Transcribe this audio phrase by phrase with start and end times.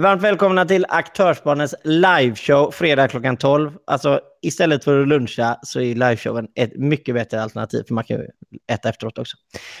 [0.00, 3.78] Varmt välkomna till Aktörsspanens liveshow fredag klockan 12.
[3.84, 8.16] Alltså istället för att luncha så är liveshowen ett mycket bättre alternativ för man kan
[8.16, 8.26] ju
[8.72, 9.36] äta efteråt också.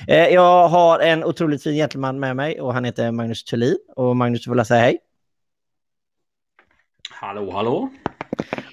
[0.08, 3.78] Eh, jag har en otroligt fin gentleman med mig och han heter Magnus Thulin.
[3.96, 4.98] Och Magnus, du får säga hej.
[7.10, 7.88] Hallå, hallå.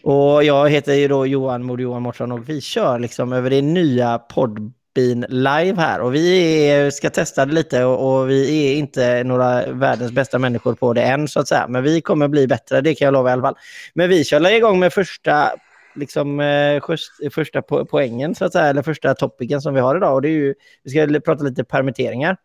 [0.03, 3.61] Och jag heter ju då Johan Mod Johan Mårtsson och vi kör liksom över det
[3.61, 8.75] nya podd Bean live här och vi ska testa det lite och, och, vi är
[8.75, 11.67] inte några världens bästa människor på det än så att säga.
[11.67, 13.55] Men vi kommer bli bättre, det kan jag lova i alla fall.
[13.93, 15.51] Men vi kör igång med första,
[15.95, 16.83] liksom, eh,
[17.31, 20.29] första po poängen så att säga, eller första topicen som vi har idag och det
[20.29, 22.37] är ju, vi ska prata lite permitteringar.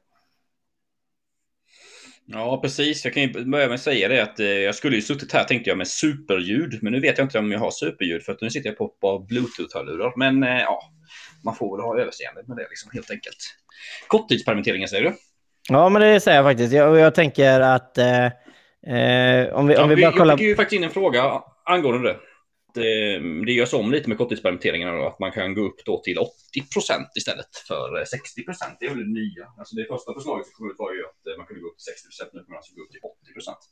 [2.26, 3.04] Ja, precis.
[3.04, 5.44] Jag kan ju börja med att säga det att eh, jag skulle ju suttit här
[5.44, 8.40] tänkte jag med superljud, men nu vet jag inte om jag har superljud för att
[8.40, 10.12] nu sitter jag på, på bluetooth-hörlurar.
[10.16, 10.80] Men eh, ja,
[11.44, 13.36] man får väl ha överseende med det liksom, helt enkelt.
[14.06, 15.12] Korttidspermitteringar säger du?
[15.68, 16.72] Ja, men det säger jag faktiskt.
[16.72, 20.32] Jag, jag tänker att eh, eh om vi, om ja, vi bara kollar...
[20.32, 22.16] Jag fick ju faktiskt in en fråga angående det.
[22.74, 26.32] Det, det görs om lite med korttidspermitteringarna att man kan gå upp då till 80
[26.74, 28.76] procent istället för 60 procent.
[28.80, 29.46] Det är väl det nya.
[29.58, 31.78] Alltså det första förslaget som kom ut var ju att eh, man kunde gå upp
[31.78, 33.62] till 60 procent, nu kan man alltså gå upp till 80 procent.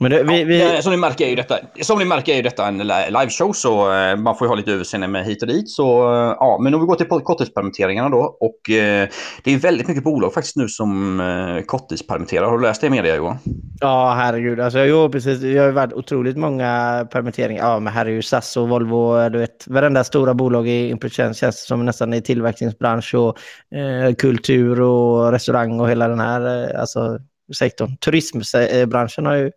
[0.00, 0.60] Men det, vi, vi...
[0.60, 3.52] Ja, som, ni märker är ju detta, som ni märker är ju detta en liveshow
[3.52, 5.70] så eh, man får ju ha lite överseende med hit och dit.
[5.70, 8.36] Så, eh, ja, men om vi går till korttidspermitteringarna då.
[8.40, 9.08] Och, eh,
[9.44, 12.46] det är väldigt mycket bolag faktiskt nu som eh, korttidspermitterar.
[12.46, 13.38] Har du läst det i media Johan?
[13.80, 14.60] Ja, herregud.
[14.60, 15.40] Alltså, jo, precis.
[15.40, 17.64] Det har ju varit otroligt många permitteringar.
[17.64, 18.24] Ja, men herregud.
[18.24, 23.14] SAS och Volvo, du vet, varenda stora bolag i Improtjänst känns som nästan i tillverkningsbransch
[23.14, 23.38] och
[23.78, 26.70] eh, kultur och restaurang och hela den här.
[26.74, 27.18] Eh, alltså,
[27.54, 27.96] sektorn.
[27.96, 29.52] Turismbranschen har ju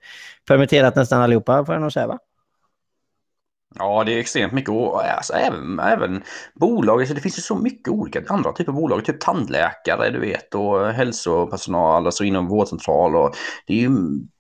[0.48, 2.08] permitterat nästan allihopa, får jag nog säga.
[2.08, 2.20] Va?
[3.76, 4.70] Ja, det är extremt mycket.
[4.70, 6.24] Och alltså, även, även
[6.56, 7.00] bolag.
[7.00, 9.06] Alltså, det finns ju så mycket olika andra typer av bolag.
[9.06, 13.16] Typ tandläkare, du vet, och hälsopersonal, alltså inom vårdcentral.
[13.16, 13.36] Och
[13.68, 13.90] det är ju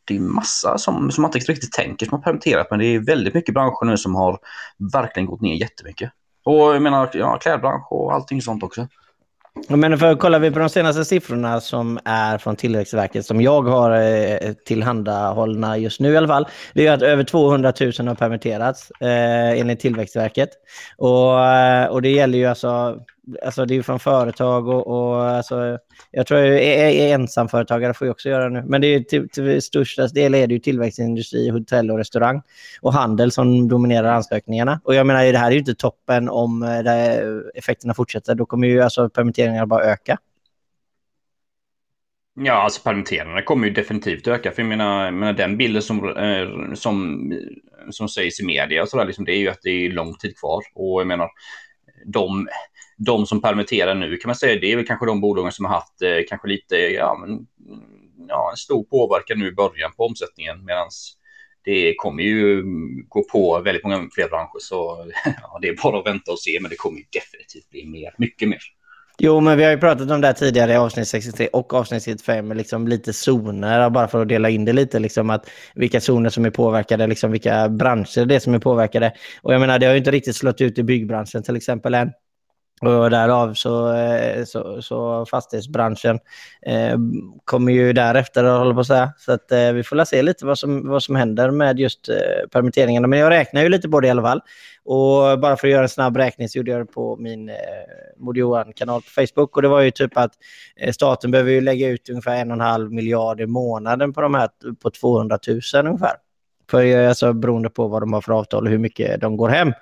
[0.05, 2.67] det är massa som, som man inte riktigt tänker som har permitterat.
[2.69, 4.39] Men det är väldigt mycket branscher nu som har
[4.93, 6.11] verkligen gått ner jättemycket.
[6.45, 8.87] Och jag menar, ja, klädbransch och allting sånt också.
[9.67, 13.91] Men för kollar vi på de senaste siffrorna som är från Tillväxtverket, som jag har
[13.91, 18.91] eh, tillhandahållna just nu i alla fall, det är att över 200 000 har permitterats
[19.01, 20.49] eh, enligt Tillväxtverket.
[20.97, 22.99] Och, eh, och det gäller ju alltså
[23.43, 25.77] alltså det är från företag och, och alltså,
[26.11, 28.63] jag tror jag är, ensamföretagare får ju också göra nu.
[28.67, 32.41] Men det är till, till största del är det ju tillväxtindustri, hotell och restaurang
[32.81, 34.81] och handel som dominerar ansökningarna.
[34.83, 37.23] Och jag menar, det här är ju inte toppen om eh, eh,
[37.55, 38.35] effekterna fortsätter.
[38.35, 40.17] Då kommer ju alltså permitteringarna bara öka.
[42.41, 44.51] Ja, alltså permitteringarna kommer ju definitivt öka.
[44.51, 47.31] För jag menar, jag menar den bilden som, eh, som,
[47.89, 50.37] som sägs i media och sådär, liksom, det är ju att det är lång tid
[50.37, 50.63] kvar.
[50.75, 51.29] Och jag menar,
[52.05, 52.47] de,
[52.97, 55.73] de som permitterar nu kan man säga, det är väl kanske de bolagen som har
[55.73, 57.47] haft eh, kanske lite, ja, men,
[58.27, 60.89] ja, en stor påverkan nu i början på omsättningen medan
[61.63, 62.63] det kommer ju
[63.07, 65.11] gå på väldigt många fler branscher så
[65.41, 68.15] ja, det är bara att vänta och se men det kommer ju definitivt bli mer,
[68.17, 68.61] mycket mer.
[69.21, 72.03] Jo, men vi har ju pratat om det här tidigare i avsnitt 63 och avsnitt
[72.03, 76.29] 65, liksom lite zoner, bara för att dela in det lite, liksom att vilka zoner
[76.29, 79.13] som är påverkade, liksom vilka branscher det är som är påverkade.
[79.41, 82.11] Och jag menar, det har ju inte riktigt slått ut i byggbranschen till exempel än.
[82.81, 86.19] Och därav så, eh, så, så fastighetsbranschen
[86.61, 86.97] eh,
[87.45, 89.13] kommer ju därefter, håller på att säga.
[89.17, 92.15] Så att, eh, vi får se lite vad som, vad som händer med just eh,
[92.51, 93.07] permitteringarna.
[93.07, 94.41] Men jag räknar ju lite på det i alla fall.
[94.83, 97.55] Och bara för att göra en snabb räkning så gjorde jag det på min eh,
[98.17, 99.55] Mod Johan-kanal på Facebook.
[99.55, 100.31] Och det var ju typ att
[100.75, 104.21] eh, staten behöver ju lägga ut ungefär en och en halv miljard i månaden på
[104.21, 104.49] de här,
[104.81, 106.28] på 200 000 ungefär.
[106.69, 109.49] För, eh, alltså, beroende på vad de har för avtal och hur mycket de går
[109.49, 109.73] hem.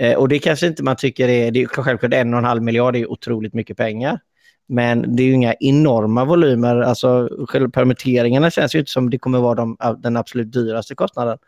[0.00, 1.50] Eh, och det kanske inte man tycker är...
[1.50, 4.20] Det är självklart en och en halv miljard är otroligt mycket pengar.
[4.66, 6.76] Men det är ju inga enorma volymer.
[6.80, 11.38] Alltså, själva permitteringarna känns ju inte som det kommer vara de, den absolut dyraste kostnaden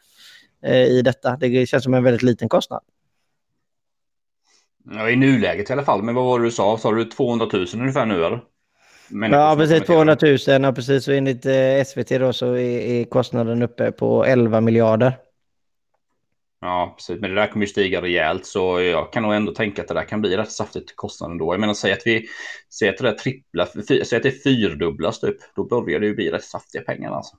[0.64, 1.36] eh, i detta.
[1.36, 2.80] Det känns som en väldigt liten kostnad.
[4.90, 6.02] Ja, I nuläget i alla fall.
[6.02, 6.78] Men vad var det du sa?
[6.78, 8.40] Sa du 200 000 ungefär nu eller?
[9.10, 9.82] Ja, precis.
[9.82, 10.38] 200 000.
[10.46, 11.08] Ja, precis.
[11.08, 15.12] Och enligt eh, SVT då så är, är, kostnaden uppe på 11 miljarder.
[16.60, 17.20] Ja, precis.
[17.20, 18.47] Men det där kommer ju stiga rejält.
[18.47, 21.53] Så jag kan nog ändå tänka att det där kan bli rätt saftigt kostnaden då.
[21.54, 22.26] Jag menar, säg att vi
[22.78, 23.66] säger att det där trippla,
[24.04, 25.36] säg att det fyrdubblas typ.
[25.56, 27.36] Då börjar det ju bli rätt saftiga pengar alltså.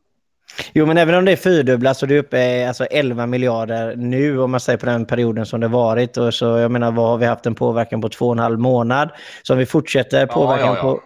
[0.73, 4.39] Jo, men även om det är fyrdubblas så är det uppe alltså 11 miljarder nu
[4.39, 6.17] om man säger på den perioden som det varit.
[6.17, 8.59] Och så jag menar, vad har vi haft en påverkan på två och en halv
[8.59, 9.09] månad?
[9.43, 10.81] Så om vi fortsätter påverkan ja, ja, ja.
[10.81, 11.01] på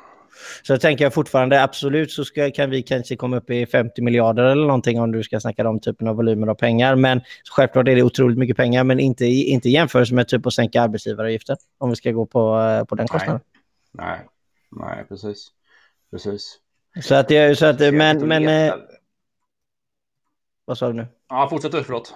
[0.63, 4.43] så tänker jag fortfarande absolut så ska, kan vi kanske komma upp i 50 miljarder
[4.43, 6.95] eller någonting om du ska snacka de typen av volymer av pengar.
[6.95, 7.21] Men
[7.51, 11.57] självklart är det otroligt mycket pengar, men inte, inte jämförelse med typ att sänka arbetsgivaravgiften
[11.77, 13.41] om vi ska gå på, eh, på den kostnaden.
[13.91, 14.19] Nej,
[14.71, 15.47] nej, nej precis.
[16.11, 16.57] precis.
[17.01, 18.71] Så att, det, så att men, men,
[20.65, 21.07] Vad sa du nu?
[21.29, 22.13] Ja, fortsätt du, förlåt.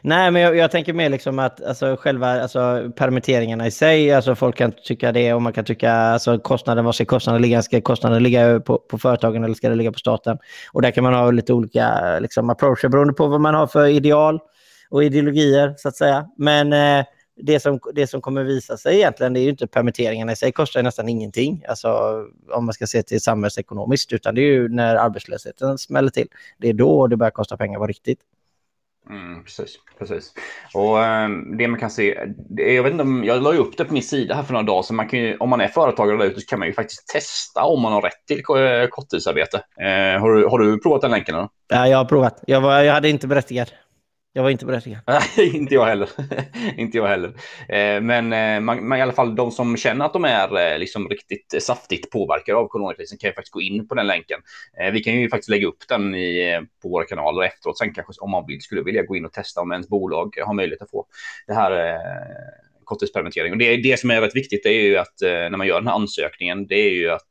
[0.00, 4.34] Nej, men jag, jag, tänker mer liksom att alltså, själva alltså, permitteringarna i sig, alltså
[4.34, 7.62] folk kan tycka det och man kan tycka alltså, kostnaden, var ska kostnaden ligga?
[7.62, 10.38] Ska kostnaden ligga på, på företagen eller ska det ligga på staten?
[10.72, 13.86] Och där kan man ha lite olika liksom, approacher beroende på vad man har för
[13.86, 14.40] ideal
[14.90, 16.26] och ideologier, så att säga.
[16.36, 17.04] Men eh,
[17.36, 20.52] det, som, det som kommer visa sig egentligen, det är ju inte permitteringarna i sig,
[20.52, 21.88] kostar nästan ingenting, alltså,
[22.50, 26.28] om man ska se till samhällsekonomiskt, utan det är ju när arbetslösheten smäller till.
[26.58, 28.18] Det är då det börjar kosta pengar på riktigt.
[29.10, 30.32] Mm, precis, precis.
[30.74, 31.28] Och eh,
[31.58, 33.92] det man kan se, det, jag vet inte om, jag la ju upp det på
[33.92, 36.24] min sida här för några dagar, så man kan ju, om man är företagare där
[36.24, 39.56] ute så kan man ju faktiskt testa om man har rätt till eh, korttidsarbete.
[39.56, 41.34] Eh, har, du, har du provat den länken?
[41.34, 41.48] Eller?
[41.68, 42.44] Ja, jag har provat.
[42.46, 43.72] Jag, var, jag hade inte berättigat.
[44.34, 45.00] Jag var inte berättigad.
[45.36, 46.08] Inte jag heller.
[46.76, 47.28] inte jag heller.
[47.68, 50.78] Eh, men eh, man, man, i alla fall de som känner att de är eh,
[50.78, 54.40] liksom riktigt saftigt påverkade av coronakrisen kan ju faktiskt gå in på den länken.
[54.80, 57.78] Eh, vi kan ju faktiskt lägga upp den i, eh, på våra kanaler efteråt.
[57.78, 60.54] Sen kanske om man vill, skulle vilja gå in och testa om ens bolag har
[60.54, 61.06] möjlighet att få
[61.46, 62.00] det här eh,
[62.84, 63.52] korttidspermittering.
[63.52, 65.94] Och det, det som är rätt viktigt är ju att när man gör den här
[65.94, 67.30] ansökningen, det är ju att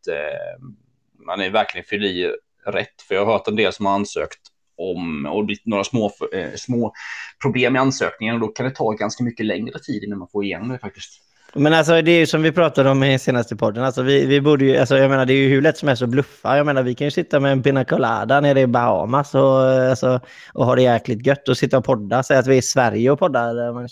[1.28, 2.32] man är verkligen fyller i
[2.66, 3.02] rätt.
[3.08, 4.51] För jag har hört en del som har ansökt
[4.82, 6.94] om och blivit några små, eh, små
[7.42, 8.36] problem i ansökningen.
[8.36, 11.22] Och då kan det ta ganska mycket längre tid innan man får igenom det faktiskt.
[11.54, 13.84] Men alltså det är ju som vi pratade om i senaste podden.
[13.84, 16.04] Alltså vi, vi borde ju, alltså jag menar det är ju hur lätt som helst
[16.04, 16.58] att bluffa.
[16.58, 20.20] Jag menar vi kan ju sitta med en pina colada nere i Bahamas och, alltså,
[20.54, 22.24] och ha det jäkligt gött och sitta och podda.
[22.24, 23.88] Säga att vi är i Sverige och poddar.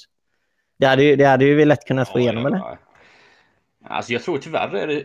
[0.80, 2.80] Det hade ju, det hade ju vi lätt kunnat få ja, igenom ja, eller?
[3.86, 5.04] Alltså jag tror tyvärr är det,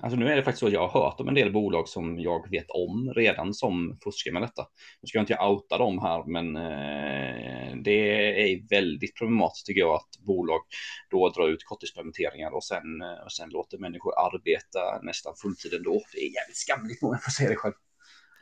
[0.00, 2.18] Alltså nu är det faktiskt så att jag har hört om en del bolag som
[2.18, 4.66] jag vet om redan som fuskar med detta.
[5.02, 9.94] Nu ska jag inte outa dem här, men eh, det är väldigt problematiskt tycker jag
[9.94, 10.60] att bolag
[11.10, 16.02] då drar ut korttidspermitteringar och sen, eh, och sen låter människor arbeta nästan fulltid ändå.
[16.12, 17.74] Det är jävligt skamligt om jag får säga det själv.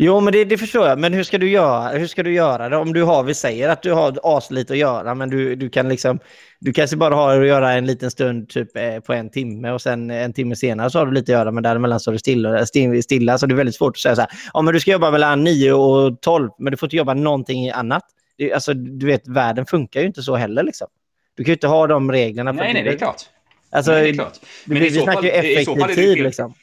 [0.00, 0.98] Jo, men det, det, förstår jag.
[0.98, 2.76] Men hur ska du göra, hur ska du göra det?
[2.76, 5.88] Om du har, vi säger att du har aslite att göra, men du, du kan
[5.88, 6.18] liksom,
[6.60, 9.82] du kanske bara har att göra en liten stund typ eh, på en timme och
[9.82, 12.18] sen en timme senare så har du lite att göra, men däremellan så är du
[12.18, 12.66] stilla.
[13.02, 15.10] stilla så det är väldigt svårt att säga så här, ja men du ska jobba
[15.10, 18.02] mellan 9 och 12, men du får inte jobba någonting annat.
[18.38, 20.88] Det, alltså, du vet, världen funkar ju inte så heller liksom.
[21.36, 22.52] Du kan ju inte ha de reglerna.
[22.52, 23.22] Nej, nej, det är klart.
[23.70, 24.38] Alltså, nej, det är klart.
[24.64, 26.54] Men vi snackar ju effektiv tid liksom.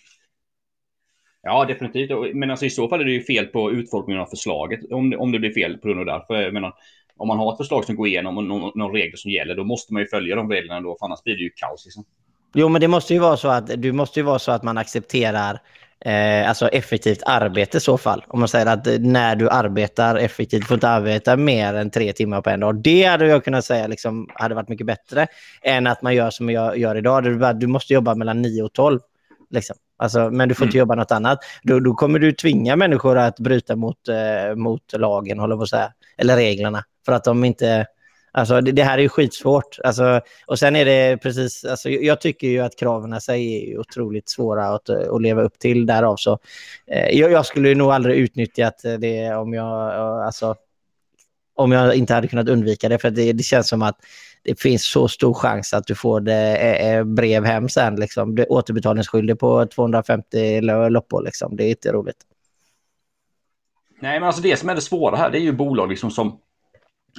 [1.47, 2.35] Ja, definitivt.
[2.35, 5.17] Men alltså, i så fall är det ju fel på utformningen av förslaget om det,
[5.17, 6.25] om det blir fel på grund av det.
[6.27, 6.73] För jag menar,
[7.17, 9.63] om man har ett förslag som går igenom och någon, någon regel som gäller, då
[9.63, 11.85] måste man ju följa de reglerna då, för annars blir det ju kaos.
[11.85, 12.03] Liksom.
[12.53, 14.77] Jo, men det måste ju vara så att, du måste ju vara så att man
[14.77, 15.59] accepterar
[16.05, 18.23] eh, alltså effektivt arbete i så fall.
[18.27, 21.91] Om man säger att eh, när du arbetar effektivt, du får inte arbeta mer än
[21.91, 22.75] tre timmar på en dag.
[22.75, 25.27] Det hade jag kunnat säga liksom, hade varit mycket bättre
[25.61, 27.23] än att man gör som jag gör idag.
[27.23, 28.99] Du, du måste jobba mellan 9 och 12.
[29.49, 29.75] Liksom.
[29.97, 30.79] Alltså, men du får inte mm.
[30.79, 31.39] jobba något annat.
[31.63, 35.69] Då, då, kommer du tvinga människor att bryta mot, eh, mot lagen, håller på att
[35.69, 35.93] säga.
[36.17, 36.83] Eller reglerna.
[37.05, 37.85] För att de inte...
[38.31, 39.79] Alltså, det, det här är ju skitsvårt.
[39.83, 41.65] Alltså, och sen är det precis...
[41.65, 45.85] Alltså, jag tycker ju att kraven sig är otroligt svåra att, att leva upp till.
[45.85, 46.39] Därav så...
[46.87, 49.91] Eh, jag, jag skulle nog aldrig utnyttjat det om jag...
[50.25, 50.55] Alltså,
[51.55, 52.97] om jag inte hade kunnat undvika det.
[52.97, 53.97] För det, det känns som att
[54.45, 57.95] det finns så stor chans att du får det, eh, eh, brev hem sen.
[57.95, 58.35] Liksom.
[58.35, 61.23] Du är återbetalningsskyldig på 250 loppor.
[61.23, 61.55] Liksom.
[61.55, 62.17] Det är inte roligt.
[63.99, 66.39] Nej, men alltså det som är det svåra här, det är ju bolag liksom som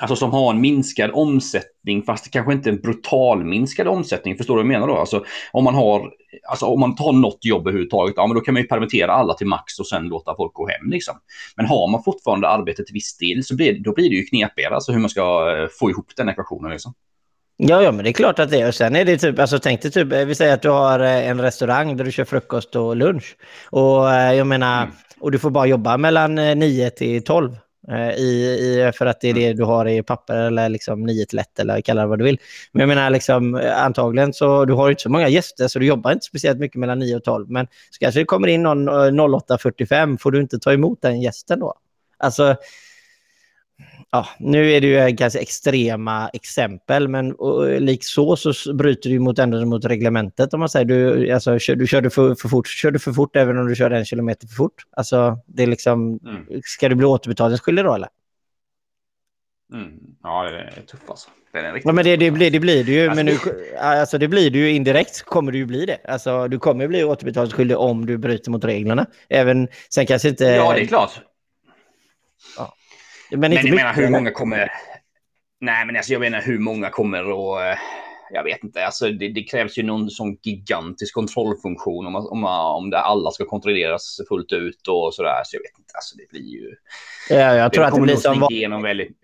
[0.01, 4.37] Alltså som har en minskad omsättning, fast det kanske inte är en brutal minskad omsättning.
[4.37, 4.97] Förstår du vad jag menar då?
[4.97, 6.11] Alltså om man har,
[6.49, 9.35] alltså om man tar något jobb överhuvudtaget, ja men då kan man ju permittera alla
[9.35, 11.15] till max och sen låta folk gå hem liksom.
[11.57, 14.75] Men har man fortfarande arbetet till viss del så blir, då blir det ju knepigare,
[14.75, 16.95] alltså hur man ska eh, få ihop den ekvationen liksom.
[17.59, 18.69] Ja, ja, men det är klart att det är.
[18.69, 21.29] Och sen är det typ, alltså tänk dig typ, vi säger att du har eh,
[21.29, 23.37] en restaurang där du kör frukost och lunch.
[23.71, 24.95] Och eh, jag menar, mm.
[25.21, 27.57] och du får bara jobba mellan 9 till 12.
[28.17, 31.39] I, i, för att det är det du har i papper eller liksom 9 till
[31.39, 32.39] 1 eller kalla det vad du vill.
[32.73, 36.13] Men jag menar liksom, antagligen så du har inte så många gäster så du jobbar
[36.13, 37.51] inte speciellt mycket mellan 9 och 12.
[37.51, 41.61] Men så kanske det kommer in någon 08.45 får du inte ta emot den gästen
[41.61, 41.75] då.
[42.19, 42.57] Alltså
[44.13, 47.37] ja, nu är det ju ganska extrema exempel, men
[47.79, 50.85] lik så så bryter du mot, ändå mot reglementet om man säger.
[50.85, 53.75] Du, alltså, kör, du körde för, för fort, kör du för fort även om du
[53.75, 54.83] körde en kilometer för fort.
[54.91, 56.63] Alltså, det är liksom, mm.
[56.65, 58.09] ska du bli återbetalningsskyldig då eller?
[59.73, 59.93] Mm.
[60.23, 61.31] Ja, det är tufft alltså.
[61.53, 63.09] Det är ja, men det, det, blir, det blir det ju.
[63.09, 63.39] Alltså, men nu,
[63.79, 65.99] alltså, det blir det ju indirekt kommer du ju bli det.
[66.09, 69.07] Alltså, du kommer bli återbetalningsskyldig om du bryter mot reglerna.
[69.29, 70.45] Även, sen kanske inte...
[70.45, 71.21] Ja, det är klart.
[72.59, 72.76] Ja.
[73.31, 74.71] Men, men jag menar hur många kommer...
[75.61, 77.79] Nej, men alltså, jag menar hur många kommer att...
[78.31, 82.91] jag vet inte, alltså det, det, krävs ju någon sån gigantisk kontrollfunktion om, om, om
[82.91, 85.43] det alla ska kontrolleras fullt ut och sådär.
[85.45, 86.75] Så jag vet inte, alltså det blir ju...
[87.29, 88.47] Ja, jag tror det att det blir som...
[88.51, 89.19] Igenom väldigt,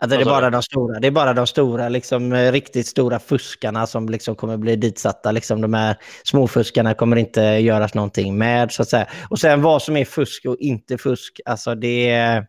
[0.00, 3.18] Alltså det, är bara de stora, det är bara de stora, liksom, eh, riktigt stora
[3.18, 5.32] fuskarna som liksom kommer bli ditsatta.
[5.32, 8.72] Liksom, de här småfuskarna kommer inte göras någonting med.
[8.72, 9.06] Så att säga.
[9.30, 12.44] Och sen vad som är fusk och inte fusk, alltså det.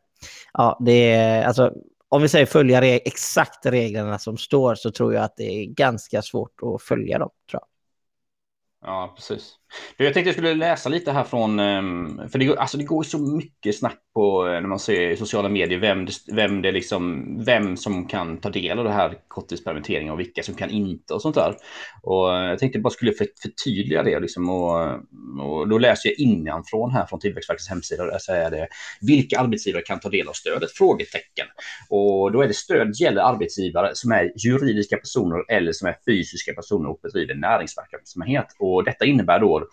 [0.53, 1.73] Ja, det är alltså,
[2.09, 5.65] om vi säger följa reg exakt reglerna som står så tror jag att det är
[5.65, 7.29] ganska svårt att följa dem.
[7.51, 8.89] Tror jag.
[8.89, 9.58] Ja, precis.
[9.97, 13.03] Jag tänkte jag skulle läsa lite här från, ehm, för det går, alltså det går
[13.03, 16.71] så mycket snack på eh, när man ser i sociala medier vem det, vem det
[16.71, 21.13] liksom, vem som kan ta del av det här korttidspermittering och vilka som kan inte
[21.13, 21.55] och sånt där.
[22.03, 24.97] Och eh, jag tänkte bara skulle förtydliga det liksom och, eh,
[25.41, 28.67] och då läser jag innanfrån här från Tillväxtverkets hemsida där säger det
[29.01, 30.71] vilka arbetsgivare kan ta del av stödet?
[30.71, 31.47] Frågetecken.
[31.89, 36.53] Och då är det stöd gäller arbetsgivare som är juridiska personer eller som är fysiska
[36.53, 38.45] personer och bedriver näringsverksamhet.
[38.59, 39.67] Och detta innebär då år.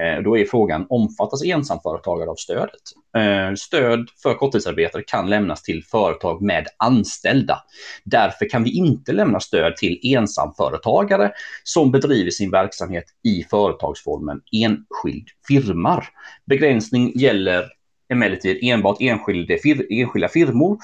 [0.00, 2.80] Eh, då är frågan, omfattas ensamföretagare av stödet?
[3.16, 7.58] Eh, stöd för korttidsarbetare kan lämnas till företag med anställda.
[8.04, 11.32] Därför kan vi inte lämna stöd till ensamföretagare
[11.64, 16.08] som bedriver sin verksamhet i företagsformen enskild firmar.
[16.46, 17.64] Begränsning gäller
[18.12, 20.78] emellertid enbart enskilda, fir enskilda firmor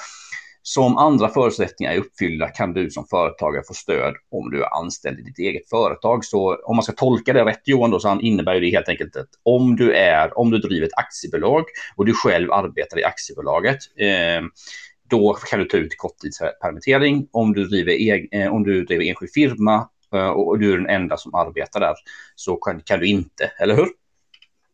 [0.68, 5.18] som andra förutsättningar är uppfyllda kan du som företagare få stöd om du är anställd
[5.18, 6.24] i ditt eget företag.
[6.24, 9.28] Så om man ska tolka det rätt Johan, då, så innebär det helt enkelt att
[9.42, 11.64] om du, är, om du driver ett aktiebolag
[11.96, 14.46] och du själv arbetar i aktiebolaget, eh,
[15.10, 17.28] då kan du ta ut korttidspermittering.
[17.32, 21.16] Om du driver, eh, om du driver enskild firma eh, och du är den enda
[21.16, 21.94] som arbetar där
[22.34, 23.88] så kan, kan du inte, eller hur?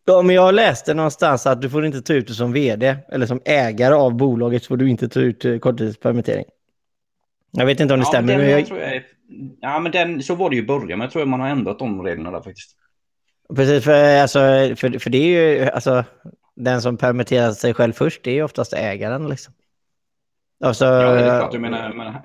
[0.04, 3.26] Ja, men jag läste någonstans att du får inte ta ut det som vd eller
[3.26, 6.44] som ägare av bolaget så får du inte ta ut eh, korttidspermittering.
[7.50, 8.38] Jag vet inte om det ja, stämmer.
[8.38, 8.61] Men jag...
[8.61, 9.06] jag är...
[9.61, 11.49] Ja, men den, så var det ju i början, men jag tror att man har
[11.49, 12.76] ändrat de reglerna där faktiskt.
[13.56, 14.38] Precis, för, alltså,
[14.76, 16.04] för, för det är ju alltså,
[16.56, 19.54] den som permitterar sig själv först, det är ju oftast ägaren liksom.
[20.64, 21.92] Alltså, ja, det är klart, du menar...
[21.92, 22.23] menar...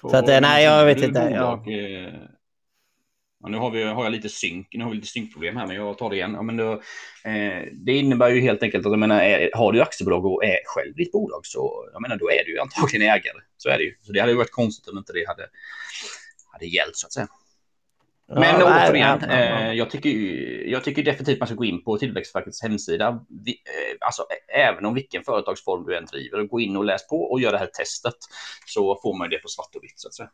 [0.00, 1.20] Så att, nej, jag vet inte.
[1.20, 2.10] Bolag, ja.
[3.42, 5.76] Ja, nu har, vi, har jag lite synk, nu har vi lite synkproblem här, men
[5.76, 6.34] jag tar det igen.
[6.34, 6.72] Ja, men då,
[7.24, 10.58] eh, det innebär ju helt enkelt att jag menar, är, har du aktiebolag och är
[10.64, 13.40] själv ditt bolag så jag menar, då är du ju antagligen ägare.
[13.56, 13.94] Så är det ju.
[14.00, 15.48] Så det hade ju varit konstigt om inte det hade,
[16.52, 17.28] hade gällt så att säga.
[18.28, 20.10] Men ja, återigen, ja, ja, eh, jag, tycker,
[20.68, 23.24] jag tycker definitivt man ska gå in på Tillväxtverkets hemsida.
[23.44, 27.22] Vi, eh, alltså, även om vilken företagsform du än driver, gå in och läs på
[27.30, 28.16] och gör det här testet
[28.66, 30.30] så får man det på svart och vitt så att säga.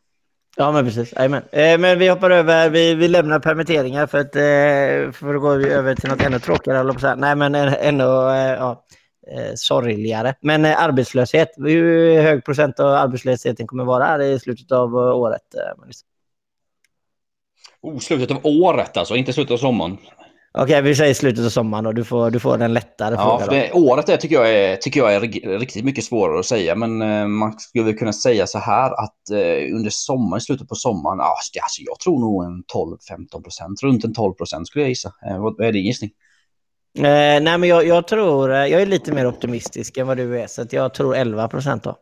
[0.59, 1.13] Ja, men precis.
[1.13, 1.43] Amen.
[1.51, 5.51] Eh, men vi hoppar över, vi, vi lämnar permitteringar för att, eh, för att gå
[5.51, 6.93] över till något ännu tråkigare.
[6.93, 8.85] På Nej, men eh, ännu eh, ja,
[9.31, 10.35] eh, sorgligare.
[10.41, 15.55] Men eh, arbetslöshet, hur hög procent av arbetslösheten kommer vara här i slutet av året?
[15.55, 15.83] Eh,
[17.81, 19.97] oh, slutet av året alltså, inte slutet av sommaren.
[20.51, 21.91] Okej, okay, vi säger slutet av sommaren då.
[21.91, 23.59] Du får, du får den lättare ja, frågan.
[23.59, 25.19] Det, året det tycker jag, är, tycker jag är
[25.59, 26.75] riktigt mycket svårare att säga.
[26.75, 31.19] Men eh, man skulle kunna säga så här att eh, under sommaren, slutet på sommaren,
[31.19, 32.63] ah, alltså, jag tror nog en
[33.37, 33.83] 12-15 procent.
[33.83, 35.13] Runt en 12 procent skulle jag gissa.
[35.29, 36.11] Eh, vad, vad är din gissning?
[36.97, 40.39] Eh, nej, men jag, jag, tror, eh, jag är lite mer optimistisk än vad du
[40.39, 40.47] är.
[40.47, 41.95] Så jag tror 11 procent då.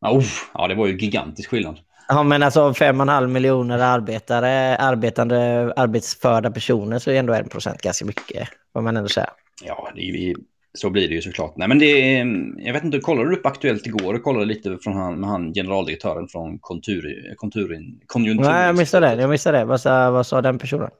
[0.00, 1.78] Oh, ja, det var ju gigantisk skillnad.
[2.08, 8.04] Ja, men alltså 5,5 miljoner arbetare, arbetande, arbetsförda personer så är ändå 1 procent ganska
[8.04, 9.30] mycket, vad man ändå säga.
[9.64, 10.36] Ja, det är,
[10.74, 11.56] så blir det ju såklart.
[11.56, 12.18] Nej, men det
[12.66, 15.54] jag vet inte, kollade du upp Aktuellt igår och kollade lite från han, med han
[15.54, 18.50] generaldirektören från kontur, kontur, konjunktur?
[18.50, 19.20] Nej, jag missade det.
[19.20, 19.64] Jag missade det.
[19.64, 20.90] Vad sa, vad sa den personen?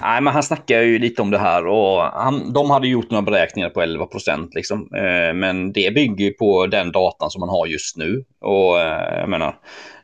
[0.00, 3.22] Nej, men han snackar ju lite om det här och han, de hade gjort några
[3.22, 4.54] beräkningar på 11 procent.
[4.54, 4.88] Liksom.
[4.94, 8.24] Eh, men det bygger på den datan som man har just nu.
[8.40, 9.56] Och eh, jag menar,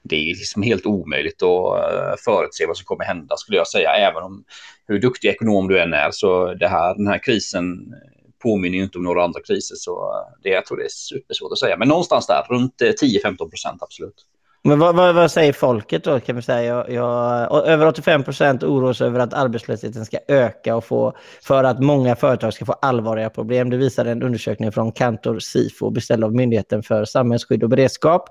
[0.03, 3.91] det är liksom helt omöjligt att eh, förutse vad som kommer hända skulle jag säga.
[3.91, 4.45] Även om
[4.87, 7.95] hur duktig ekonom du än är så det här, den här krisen
[8.43, 9.77] påminner ju inte om några andra kriser.
[9.77, 11.77] Så eh, det, jag tror det är supersvårt att säga.
[11.77, 14.27] Men någonstans där, runt eh, 10-15 procent absolut.
[14.69, 16.21] Men vad, vad, vad, säger folket då?
[16.21, 16.63] Kan man säga?
[16.65, 21.81] Jag, jag, över 85 procent oroas över att arbetslösheten ska öka och få, för att
[21.81, 23.71] många företag ska få allvarliga problem.
[23.71, 28.29] Det visar en undersökning från Kantor Sifo beställd av Myndigheten för samhällsskydd och beredskap.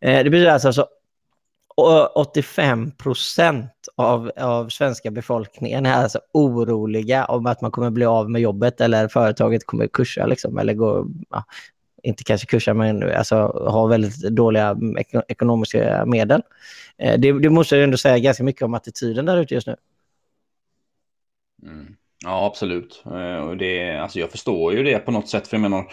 [0.00, 0.86] Eh, det betyder alltså, alltså
[2.14, 8.30] 85 procent av, av svenska befolkningen är alltså oroliga om att man kommer bli av
[8.30, 11.44] med jobbet eller företaget kommer kursa liksom, eller gå, ja,
[12.02, 13.34] inte kanske kursar, men alltså
[13.70, 14.76] har väldigt dåliga
[15.28, 16.42] ekonomiska medel.
[16.98, 19.76] Eh, det, det måste jag ändå säga ganska mycket om attityden där ute just nu.
[21.62, 21.96] Mm.
[22.24, 23.02] Ja, absolut.
[23.06, 25.84] Eh, och det, alltså jag förstår ju det på något sätt, för jag menar,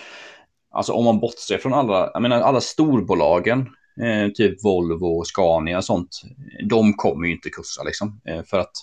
[0.71, 3.69] alltså om man bortser från alla, jag menar alla storbolagen
[4.01, 6.21] eh, typ Volvo, och Scania och sånt,
[6.69, 8.21] de kommer ju inte kursa liksom.
[8.25, 8.73] Eh, för att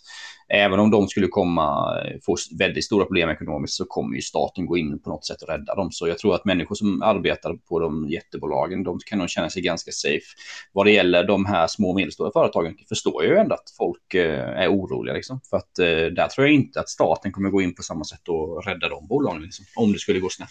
[0.49, 4.67] även om de skulle komma eh, få väldigt stora problem ekonomiskt så kommer ju staten
[4.67, 5.93] gå in på något sätt och rädda dem.
[5.93, 9.63] Så jag tror att människor som arbetar på de jättebolagen, de kan nog känna sig
[9.63, 10.27] ganska safe.
[10.73, 14.15] Vad det gäller de här små och medelstora företagen förstår jag ju ändå att folk
[14.15, 15.41] eh, är oroliga liksom.
[15.51, 18.29] För att eh, där tror jag inte att staten kommer gå in på samma sätt
[18.29, 20.49] och rädda de bolagen liksom, om det skulle gå snett.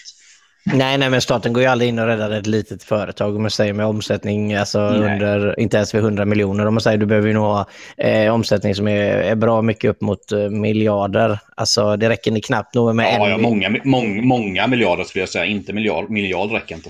[0.63, 3.51] Nej, nej, men staten går ju aldrig in och räddar ett litet företag om man
[3.51, 6.65] säger med omsättning, alltså under, inte ens vid 100 miljoner.
[6.65, 7.65] Om man säger du behöver ju nog ha
[7.97, 11.39] eh, omsättning som är, är, bra mycket upp mot eh, miljarder.
[11.55, 13.31] Alltså det räcker knappt nog med ja, en...
[13.31, 15.45] Ja, många, många, många miljarder skulle jag säga.
[15.45, 16.89] Inte miljard, miljard räcker inte.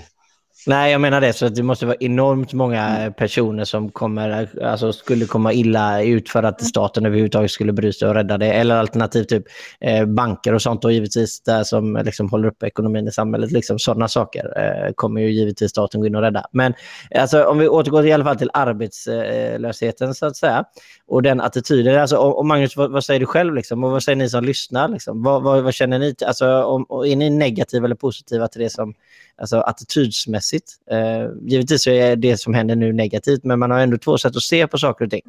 [0.66, 1.32] Nej, jag menar det.
[1.32, 3.12] Så det måste vara enormt många mm.
[3.12, 8.08] personer som kommer, alltså, skulle komma illa ut för att staten överhuvudtaget skulle bry sig
[8.08, 8.52] och rädda det.
[8.52, 9.44] Eller alternativt typ
[9.80, 13.52] eh, banker och sånt och givetvis det som liksom, håller upp ekonomin i samhället.
[13.52, 16.46] Liksom, sådana saker eh, kommer ju givetvis staten gå in och rädda.
[16.52, 16.74] Men
[17.14, 20.64] alltså, om vi återgår i alla fall till arbetslösheten så att säga
[21.06, 22.00] och den attityden.
[22.00, 23.84] Alltså, och, Magnus, vad, vad, säger du själv liksom?
[23.84, 24.88] och vad säger ni som lyssnar?
[24.88, 25.22] Liksom?
[25.22, 26.14] Vad, vad, vad känner ni?
[26.26, 28.94] Alltså, om, är ni negativa eller positiva till det som
[29.36, 30.51] alltså attitydsmässigt.
[30.90, 34.42] Eh, givetvis är det som händer nu negativt, men man har ändå två sätt att
[34.42, 35.22] se på saker och ting.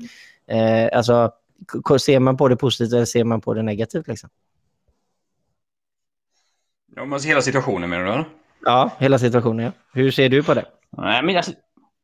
[0.48, 1.32] Eh, alltså,
[2.00, 4.08] ser man på det positivt eller ser man på det negativt?
[4.08, 4.30] Liksom?
[6.96, 8.24] Ja, man ser hela situationen menar du?
[8.66, 9.66] Ja, hela situationen.
[9.66, 9.72] Ja.
[9.94, 10.66] Hur ser du på det?
[10.98, 11.52] Nej, men alltså,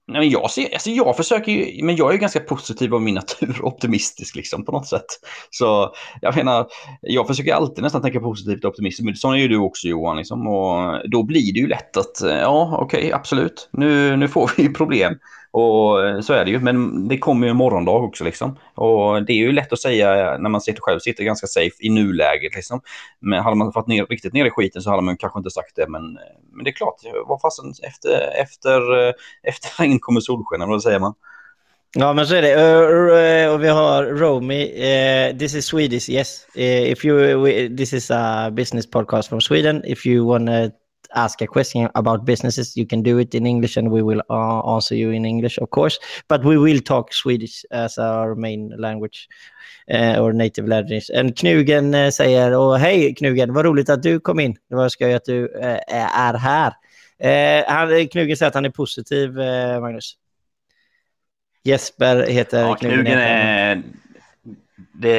[0.09, 3.01] Nej, men jag, ser, alltså jag försöker ju, men jag är ju ganska positiv av
[3.01, 5.05] min natur, optimistisk liksom på något sätt.
[5.49, 6.67] Så jag menar,
[7.01, 10.17] jag försöker alltid nästan tänka positivt och optimistiskt, men så är ju du också Johan.
[10.17, 14.27] Liksom, och då blir det ju lätt att, eh, ja okej, okay, absolut, nu, nu
[14.27, 15.15] får vi ju problem.
[15.51, 18.57] Och eh, så är det ju, men det kommer ju en morgondag också liksom.
[18.75, 21.75] Och det är ju lätt att säga eh, när man sitter själv, sitter ganska safe
[21.79, 22.81] i nuläget liksom.
[23.19, 25.75] Men hade man varit ner, riktigt ner i skiten så hade man kanske inte sagt
[25.75, 26.95] det, men, eh, men det är klart,
[27.27, 28.81] vad fasen, efter, efter,
[29.43, 31.13] efter regn kommer solsken, eller vad säger man?
[31.95, 32.55] Ja, men så är det.
[32.55, 34.63] Uh, och vi har Romy.
[34.63, 36.45] Uh, this is Swedish, yes.
[36.55, 39.83] If you, this is a business podcast from Sweden.
[39.85, 40.49] If you want
[41.15, 44.75] ask a question about businesses, you can do it in English and we will uh,
[44.75, 45.99] answer you in English, of course.
[46.27, 49.27] But we will talk Swedish as our main language
[49.93, 51.10] uh, or native language.
[51.15, 54.55] And Knugen uh, säger, och hej Knugen, vad roligt att du kom in.
[54.69, 56.73] Det var skoj att du uh, är här.
[57.23, 59.34] Uh, han, Knugen säger att han är positiv,
[59.81, 60.17] Magnus.
[61.63, 62.99] Jesper heter ja, Knugen.
[62.99, 63.81] Knugen är...
[64.93, 65.10] Det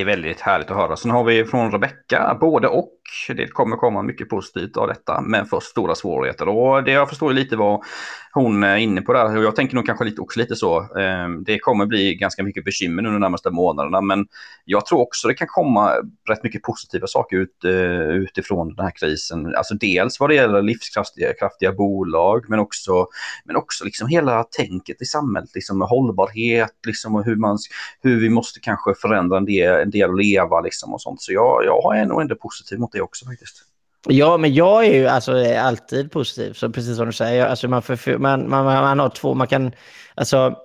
[0.00, 0.96] är väldigt härligt att höra.
[0.96, 2.92] Sen har vi från Rebecka, både och
[3.28, 6.48] det kommer komma mycket positivt av detta, men först stora svårigheter.
[6.48, 7.84] Och det jag förstår lite vad
[8.32, 10.78] hon är inne på där, och jag tänker nog kanske lite, också lite så.
[10.78, 14.26] Eh, det kommer bli ganska mycket bekymmer nu de närmaste månaderna, men
[14.64, 15.92] jag tror också det kan komma
[16.28, 19.54] rätt mycket positiva saker ut, eh, utifrån den här krisen.
[19.56, 23.06] Alltså dels vad det gäller livskraftiga kraftiga bolag, men också,
[23.44, 27.58] men också liksom hela tänket i samhället, liksom med hållbarhet, liksom och hur, man,
[28.02, 31.22] hur vi måste kanske förändra en del, en del att leva liksom och sånt.
[31.22, 33.62] Så jag, jag är nog ändå positiv mot det också faktiskt.
[34.08, 37.46] Ja, men jag är ju alltså alltid positiv, så precis som du säger.
[37.46, 39.72] Alltså man, för, man, man, man har två, man kan,
[40.14, 40.56] alltså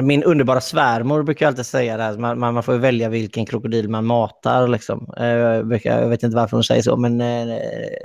[0.00, 4.06] min underbara svärmor brukar alltid säga det här, man, man, får välja vilken krokodil man
[4.06, 4.68] matar.
[4.68, 5.12] Liksom.
[5.16, 7.58] Eh, jag, brukar, jag vet inte varför hon säger så, men eh,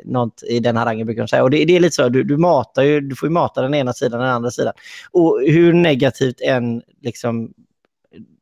[0.05, 1.43] något i den harangen brukar hon säga.
[1.43, 3.73] Och det, det är lite så, du, du, matar ju, du får ju mata den
[3.73, 4.73] ena sidan den andra sidan.
[5.11, 7.53] Och hur negativt än liksom,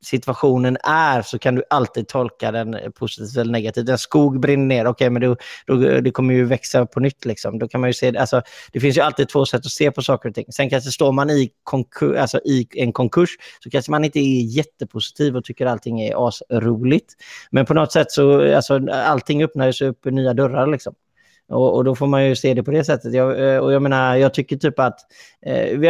[0.06, 3.90] situationen är så kan du alltid tolka den eh, positivt eller negativt.
[3.90, 5.36] En skog brinner ner, okej, okay, men då,
[5.66, 7.26] då, det kommer ju växa på nytt.
[7.26, 7.60] Liksom.
[7.60, 10.02] Då kan man ju se, alltså, det finns ju alltid två sätt att se på
[10.02, 10.46] saker och ting.
[10.50, 13.30] Sen kanske står man i, konkur, alltså, i en konkurs
[13.64, 17.14] så kanske man inte är jättepositiv och tycker allting är asroligt.
[17.52, 20.68] Men på något sätt så, alltså, allting öppnar sig upp nya dörrar.
[20.68, 20.94] Liksom.
[21.52, 23.14] Och, och, då får man ju se det på det sättet.
[23.14, 25.00] Jag, eh, och jag menar, jag tycker typ att...
[25.46, 25.88] Eh, vi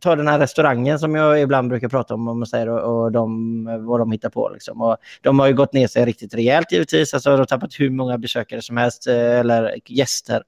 [0.00, 3.04] tar eh, den här restaurangen som jag ibland brukar prata om, om man säger, och,
[3.04, 4.50] och de, vad de hittar på.
[4.52, 4.82] Liksom.
[4.82, 7.14] Och de har ju gått ner sig riktigt rejält givetvis.
[7.14, 10.42] Alltså, de har tappat hur många besökare som helst, eh, eller gäster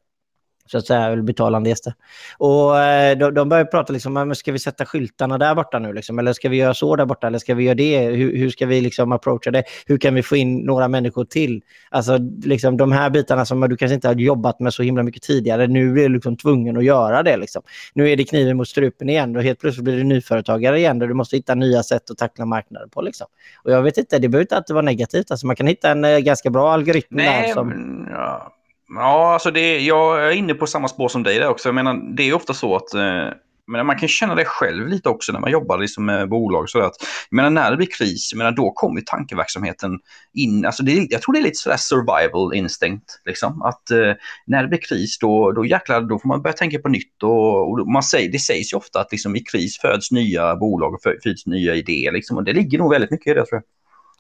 [0.71, 1.95] så att säga, betalande gäster.
[2.39, 6.19] Och eh, de, de börjar prata liksom, ska vi sätta skyltarna där borta nu liksom?
[6.19, 7.27] Eller ska vi göra så där borta?
[7.27, 8.01] Eller ska vi göra det?
[8.01, 9.65] Hur, hur ska vi liksom approacha det?
[9.87, 11.63] Hur kan vi få in några människor till?
[11.91, 15.23] Alltså liksom de här bitarna som du kanske inte har jobbat med så himla mycket
[15.23, 15.67] tidigare.
[15.67, 17.63] Nu är du liksom tvungen att göra det liksom.
[17.95, 21.07] Nu är det kniven mot strupen igen och helt plötsligt blir du nyföretagare igen där
[21.07, 23.27] du måste hitta nya sätt att tackla marknaden på liksom.
[23.65, 25.31] Och jag vet inte, det behöver inte alltid vara negativt.
[25.31, 28.07] Alltså man kan hitta en eh, ganska bra algoritm Nej, där som...
[28.11, 28.57] Ja.
[28.95, 31.69] Ja, alltså det, jag är inne på samma spår som dig där också.
[31.69, 33.29] Jag menar, det är ofta så att eh,
[33.67, 36.71] Men man kan känna det själv lite också när man jobbar liksom med bolag.
[36.71, 36.95] Så att,
[37.31, 39.99] jag menar, när det blir kris, menar, då kommer tankeverksamheten
[40.35, 40.67] in.
[40.67, 43.21] Alltså det, jag tror det är lite sådär survival instinct.
[43.25, 43.63] Liksom.
[43.63, 44.13] Att eh,
[44.47, 47.23] när det blir kris, då, då jäklar, då får man börja tänka på nytt.
[47.23, 50.95] Och, och man säger, det sägs ju ofta att liksom, i kris föds nya bolag
[50.95, 52.13] och föds nya idéer.
[52.13, 52.37] Liksom.
[52.37, 53.63] Och det ligger nog väldigt mycket i det tror jag.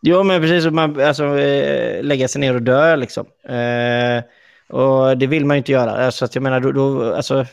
[0.02, 0.72] Jo, men precis.
[0.72, 3.26] Man, alltså, eh, lägga sig ner och dö liksom.
[3.48, 4.24] Eh
[4.70, 5.90] och det vill man ju inte göra.
[5.90, 7.46] Alltså, att jag menar, då, då, alltså,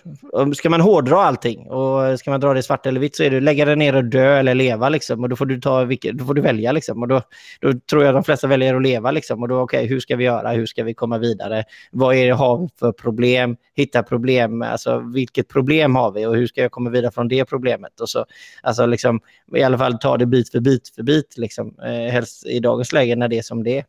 [0.55, 3.39] ska man hårdra allting och ska man dra det svart eller vitt så är det
[3.39, 4.89] lägga det ner och dö eller leva.
[4.89, 6.71] Liksom, och då får du, ta, då får du välja.
[6.71, 7.21] Liksom, och då,
[7.61, 9.11] då tror jag de flesta väljer att leva.
[9.11, 10.51] Liksom, och då, okay, hur ska vi göra?
[10.51, 11.63] Hur ska vi komma vidare?
[11.91, 13.57] Vad är det har vi för problem?
[13.75, 14.61] Hitta problem.
[14.61, 18.01] Alltså, vilket problem har vi och hur ska jag komma vidare från det problemet?
[18.01, 18.25] Och så,
[18.61, 19.19] alltså, liksom,
[19.55, 21.37] I alla fall ta det bit för bit för bit.
[21.37, 23.83] Liksom, eh, helst i dagens läge när det är som det är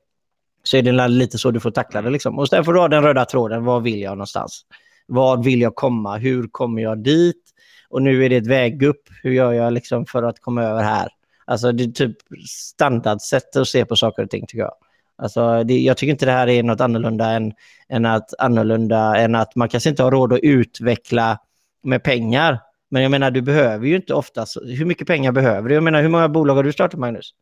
[0.62, 2.10] så är det lite så du får tackla det.
[2.10, 2.38] Liksom.
[2.38, 3.64] Och sen får du ha den röda tråden.
[3.64, 4.64] Var vill jag någonstans?
[5.06, 6.16] Var vill jag komma?
[6.16, 7.42] Hur kommer jag dit?
[7.88, 9.02] Och nu är det ett väg upp.
[9.22, 11.08] Hur gör jag liksom för att komma över här?
[11.44, 12.16] Alltså det är typ
[12.48, 14.74] standardsätt att se på saker och ting tycker jag.
[15.22, 17.52] Alltså, det, jag tycker inte det här är något annorlunda än,
[17.88, 21.38] än, att, annorlunda än att man kanske inte har råd att utveckla
[21.82, 22.60] med pengar.
[22.90, 24.56] Men jag menar, du behöver ju inte oftast...
[24.56, 25.74] Hur mycket pengar behöver du?
[25.74, 27.34] Jag menar, hur många bolag har du startat, Magnus?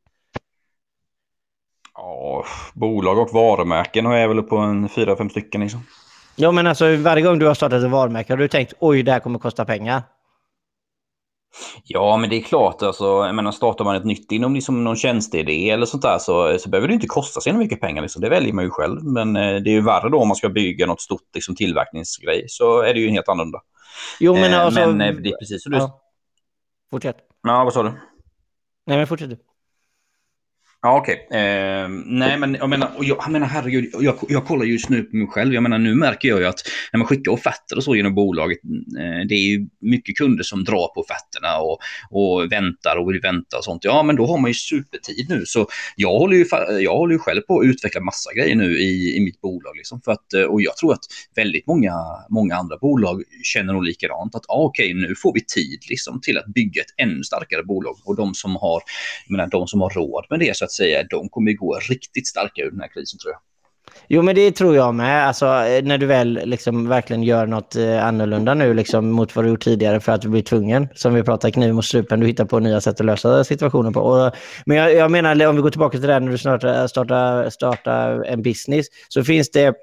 [1.97, 5.81] Ja, bolag och varumärken har jag väl på en fyra, fem stycken liksom.
[6.37, 9.13] Ja, men alltså varje gång du har startat ett varumärke har du tänkt oj, det
[9.13, 10.03] här kommer kosta pengar?
[11.85, 12.83] Ja, men det är klart.
[12.83, 16.59] Alltså, jag menar, startar man ett nytt inom liksom någon tjänsteidé eller sånt där så,
[16.59, 18.03] så behöver det inte kosta så mycket pengar.
[18.03, 18.23] Liksom.
[18.23, 19.05] Det väljer man ju själv.
[19.05, 22.45] Men eh, det är ju värre då om man ska bygga något stort liksom, tillverkningsgrej.
[22.49, 23.61] Så är det ju helt annorlunda.
[24.21, 25.79] Jo, men, eh, alltså, men eh, det är precis som du...
[25.79, 26.01] Ja.
[26.91, 27.17] Fortsätt.
[27.43, 27.91] Ja, vad sa du?
[28.87, 29.39] Nej, men fortsätt du.
[30.83, 31.27] Ja, okej.
[31.27, 31.41] Okay.
[31.41, 35.17] Eh, nej, men jag menar, jag, jag menar herregud, jag, jag kollar just nu på
[35.17, 35.55] mig själv.
[35.55, 36.63] Jag menar, nu märker jag ju att
[36.93, 38.59] när man skickar offerter och så genom bolaget,
[38.99, 41.79] eh, det är ju mycket kunder som drar på offerterna och,
[42.11, 43.85] och väntar och vill vänta och sånt.
[43.85, 45.43] Ja, men då har man ju supertid nu.
[45.47, 46.47] Så jag håller ju,
[46.81, 49.77] jag håller ju själv på att utveckla massa grejer nu i, i mitt bolag.
[49.77, 51.95] Liksom, för att, eh, och jag tror att väldigt många,
[52.31, 54.35] många andra bolag känner nog likadant.
[54.35, 57.63] Att ah, okej, okay, nu får vi tid liksom, till att bygga ett ännu starkare
[57.63, 57.97] bolag.
[58.05, 58.83] Och de som har,
[59.27, 62.27] jag menar, de som har råd med det, så att säga, de kommer gå riktigt
[62.27, 63.41] starka ur den här krisen tror jag.
[64.09, 65.27] Jo, men det tror jag med.
[65.29, 69.45] Alltså, eh, när du väl liksom verkligen gör något eh, annorlunda nu liksom, mot vad
[69.45, 70.89] du gjort tidigare för att du blir tvungen.
[70.95, 74.01] Som vi pratar kniv mot strupen, du hittar på nya sätt att lösa situationen på.
[74.01, 74.33] Och,
[74.67, 77.51] men jag, jag menar, om vi går tillbaka till det här när du startar, starta,
[77.51, 79.75] startar en business, så finns det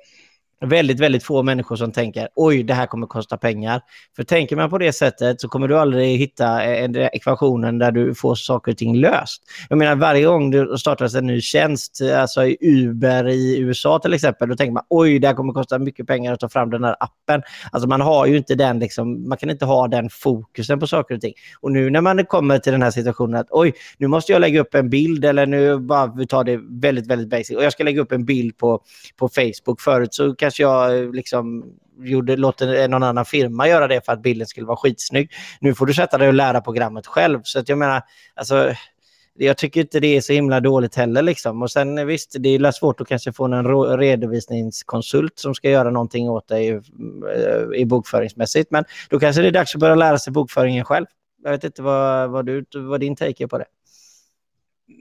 [0.63, 3.82] väldigt, väldigt få människor som tänker oj, det här kommer kosta pengar.
[4.15, 8.15] För tänker man på det sättet så kommer du aldrig hitta en ekvationen där du
[8.15, 9.43] får saker och ting löst.
[9.69, 14.13] Jag menar, varje gång det startas en ny tjänst, alltså i Uber i USA till
[14.13, 16.84] exempel, då tänker man oj, det här kommer kosta mycket pengar att ta fram den
[16.84, 17.41] här appen.
[17.71, 21.15] Alltså man har ju inte den, liksom, man kan inte ha den fokusen på saker
[21.15, 21.34] och ting.
[21.62, 24.62] Och nu när man kommer till den här situationen att oj, nu måste jag lägga
[24.62, 27.84] upp en bild eller nu bara vi tar det väldigt, väldigt basic och jag ska
[27.84, 28.82] lägga upp en bild på,
[29.17, 29.82] på Facebook.
[29.82, 31.66] Förut så kanske kanske jag eh, liksom
[32.04, 35.32] gjorde, låter någon annan firma göra det för att bilden skulle vara skitsnygg.
[35.60, 37.39] Nu får du sätta dig och lära programmet själv.
[37.44, 38.02] Så att jag menar,
[38.36, 38.74] alltså,
[39.34, 41.22] jag tycker inte det är så himla dåligt heller.
[41.22, 41.62] Liksom.
[41.62, 45.89] Och sen eh, visst, det är svårt att kanske få en redovisningskonsult som ska göra
[45.89, 46.82] någonting åt dig eh,
[47.76, 48.72] i bokföringsmässigt.
[48.72, 51.06] Men då kanske det är dags att börja lära sig bokföringen själv.
[51.44, 53.66] Jag vet inte vad, vad, du, vad din take är på det.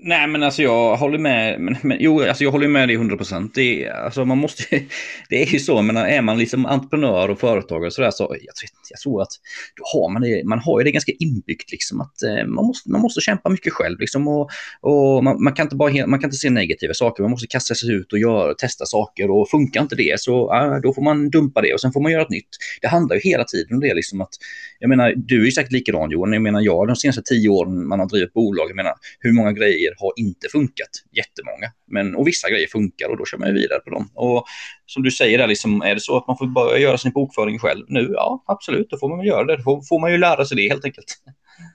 [0.04, 1.60] Nej, men alltså jag håller med.
[1.60, 3.54] Men, men, jo, alltså jag håller med dig 100 procent.
[3.54, 4.64] Det, alltså man måste,
[5.28, 8.54] det är ju så, men är man liksom entreprenör och företagare så, där, så jag,
[8.54, 9.28] tror, jag tror att
[9.76, 12.90] då har man det, man har ju det ganska inbyggt liksom att eh, man, måste,
[12.90, 14.50] man måste kämpa mycket själv liksom och,
[14.80, 17.74] och man, man, kan inte bara, man kan inte se negativa saker, man måste kasta
[17.74, 20.52] sig ut och göra, testa saker och funkar inte det så
[20.82, 22.56] då får man dumpa det och sen får man göra ett nytt.
[22.80, 24.32] Det handlar ju hela tiden om det liksom att,
[24.78, 27.88] jag menar, du är ju säkert likadan Johan, jag menar jag de senaste tio åren
[27.88, 30.92] man har drivit bolag, jag menar hur många grejer grejer har inte funkat.
[31.12, 31.68] Jättemånga.
[31.86, 34.10] Men, och vissa grejer funkar och då kör man vidare på dem.
[34.14, 34.44] Och
[34.86, 37.58] som du säger, där, liksom, är det så att man får börja göra sin bokföring
[37.58, 38.10] själv nu?
[38.14, 39.56] Ja, absolut, då får man väl göra det.
[39.56, 41.06] Då får, får man ju lära sig det helt enkelt.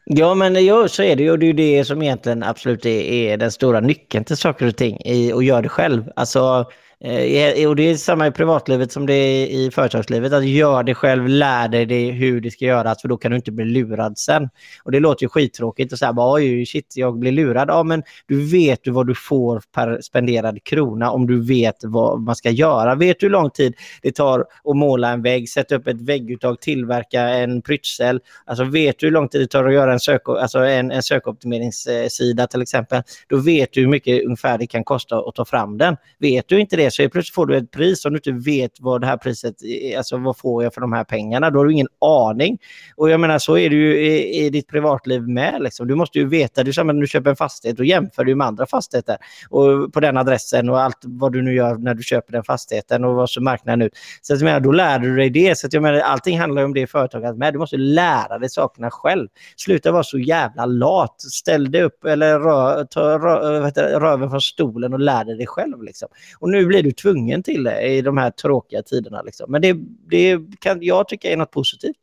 [0.06, 1.38] Ja, men ja, så är det ju.
[1.38, 4.76] Det är ju det som egentligen absolut är, är den stora nyckeln till saker och
[4.76, 6.04] ting, i att göra det själv.
[6.16, 6.66] Alltså,
[7.00, 10.34] Eh, och det är samma i privatlivet som det är i företagslivet.
[10.34, 13.38] Att gör det själv, lär dig det, hur det ska göras, för då kan du
[13.38, 14.50] inte bli lurad sen.
[14.84, 17.70] Och det låter ju skittråkigt att säga oj, shit, jag blir lurad.
[17.70, 22.22] Ja, men du vet du vad du får per spenderad krona om du vet vad
[22.22, 22.96] man ska göra.
[22.96, 26.62] Vet du hur lång tid det tar att måla en vägg, sätta upp ett vägguttag,
[26.62, 28.20] tillverka en prytsel.
[28.46, 31.04] Alltså vet du hur lång tid det tar att göra en, sök, alltså en, en
[31.04, 33.04] sökoptimeringssida till exempel.
[33.28, 35.98] Då vet du hur mycket ungefär det kan kosta att ta fram den.
[36.20, 38.72] Vet du inte det det så plötsligt får du ett pris om du inte vet
[38.80, 39.56] vad det här priset,
[39.98, 41.50] alltså vad får jag för de här pengarna?
[41.50, 42.58] Då har du ingen aning.
[42.96, 45.62] Och jag menar så är det ju i, i ditt privatliv med.
[45.62, 45.88] Liksom.
[45.88, 48.48] Du måste ju veta, det är när du köper en fastighet, då jämför du med
[48.48, 49.18] andra fastigheter
[49.50, 53.04] och på den adressen och allt vad du nu gör när du köper den fastigheten
[53.04, 53.94] och vad som marknaden ut.
[54.22, 55.58] Så jag menar, då lär du dig det.
[55.58, 57.54] Så jag menar, allting handlar om det företaget med.
[57.54, 59.28] Du måste lära dig sakerna själv.
[59.56, 61.22] Sluta vara så jävla lat.
[61.22, 65.38] Ställ dig upp eller rö, ta rö, vet du, röven från stolen och lär dig
[65.38, 65.84] det själv.
[65.84, 66.08] Liksom.
[66.40, 69.22] Och nu blir du tvungen till det i de här tråkiga tiderna.
[69.22, 69.52] Liksom.
[69.52, 69.76] Men det,
[70.10, 71.98] det kan jag tycka är något positivt.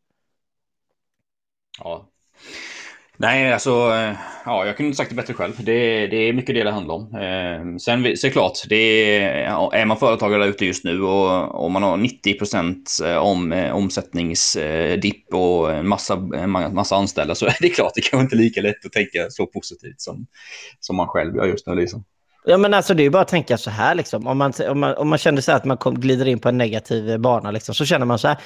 [1.79, 2.09] Ja,
[3.17, 5.53] Nej, alltså, eh, ja, jag kunde inte sagt det bättre själv.
[5.59, 7.15] Det, det är mycket det det handlar om.
[7.15, 11.83] Eh, sen såklart, det är, är man företagare där ute just nu och, och man
[11.83, 16.17] har 90 procent eh, om, eh, omsättningsdipp och en massa,
[16.73, 20.01] massa anställda så är det klart, det kan inte lika lätt att tänka så positivt
[20.01, 20.27] som,
[20.81, 21.75] som man själv gör just nu.
[21.75, 22.05] Liksom.
[22.47, 24.27] Ja, men alltså det är bara att tänka så här, liksom.
[24.27, 26.59] om, man, om, man, om man känner så att man kom, glider in på en
[26.59, 28.39] negativ eh, bana, liksom, så känner man så här,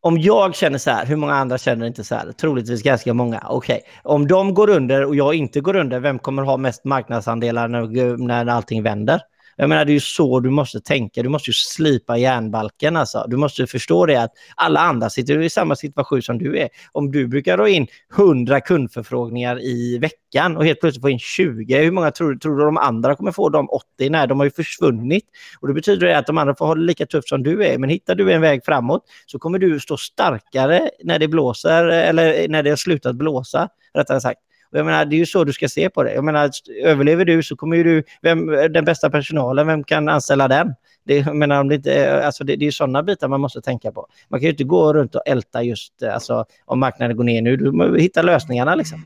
[0.00, 2.32] om jag känner så här, hur många andra känner inte så här?
[2.32, 3.42] Troligtvis ganska många.
[3.48, 3.88] Okej, okay.
[4.02, 8.16] om de går under och jag inte går under, vem kommer ha mest marknadsandelar när,
[8.16, 9.20] när allting vänder?
[9.60, 11.22] Jag menar, det är ju så du måste tänka.
[11.22, 12.96] Du måste ju slipa järnbalken.
[12.96, 13.24] Alltså.
[13.28, 16.68] Du måste förstå det att alla andra sitter i samma situation som du är.
[16.92, 21.78] Om du brukar dra in 100 kundförfrågningar i veckan och helt plötsligt få in 20,
[21.78, 24.10] hur många tror, tror du de andra kommer få de 80?
[24.10, 25.24] Nej, de har ju försvunnit.
[25.60, 27.78] Och Det betyder att de andra får ha det lika tufft som du är.
[27.78, 32.48] Men hittar du en väg framåt så kommer du stå starkare när det blåser eller
[32.48, 34.40] när det har slutat blåsa, rättare sagt.
[34.72, 36.14] Och jag menar, det är ju så du ska se på det.
[36.14, 36.50] Jag menar,
[36.82, 40.74] överlever du så kommer ju du, vem, den bästa personalen, vem kan anställa den?
[41.04, 43.92] Det, jag menar, om det, inte, alltså det, det är sådana bitar man måste tänka
[43.92, 44.06] på.
[44.28, 47.56] Man kan ju inte gå runt och älta just alltså, om marknaden går ner nu.
[47.56, 49.04] Du måste hitta lösningarna liksom.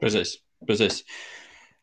[0.00, 0.34] Precis,
[0.66, 1.04] precis.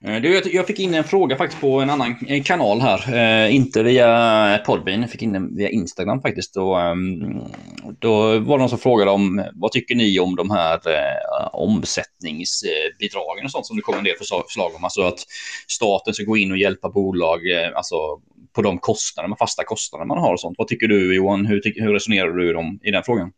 [0.03, 3.13] Eh, du, jag fick in en fråga faktiskt på en annan eh, kanal här.
[3.13, 6.53] Eh, inte via Podbean, jag fick in den via Instagram faktiskt.
[6.53, 7.41] Då, ehm,
[7.99, 13.45] då var det någon som frågade om vad tycker ni om de här eh, omsättningsbidragen
[13.45, 14.83] och sånt som det kommer en del förslag om.
[14.83, 15.19] Alltså att
[15.67, 17.95] staten ska gå in och hjälpa bolag eh, alltså,
[18.55, 20.55] på de kostnader, fasta kostnader man har och sånt.
[20.57, 21.45] Vad tycker du Johan?
[21.45, 23.31] Hur, hur resonerar du om, i den frågan?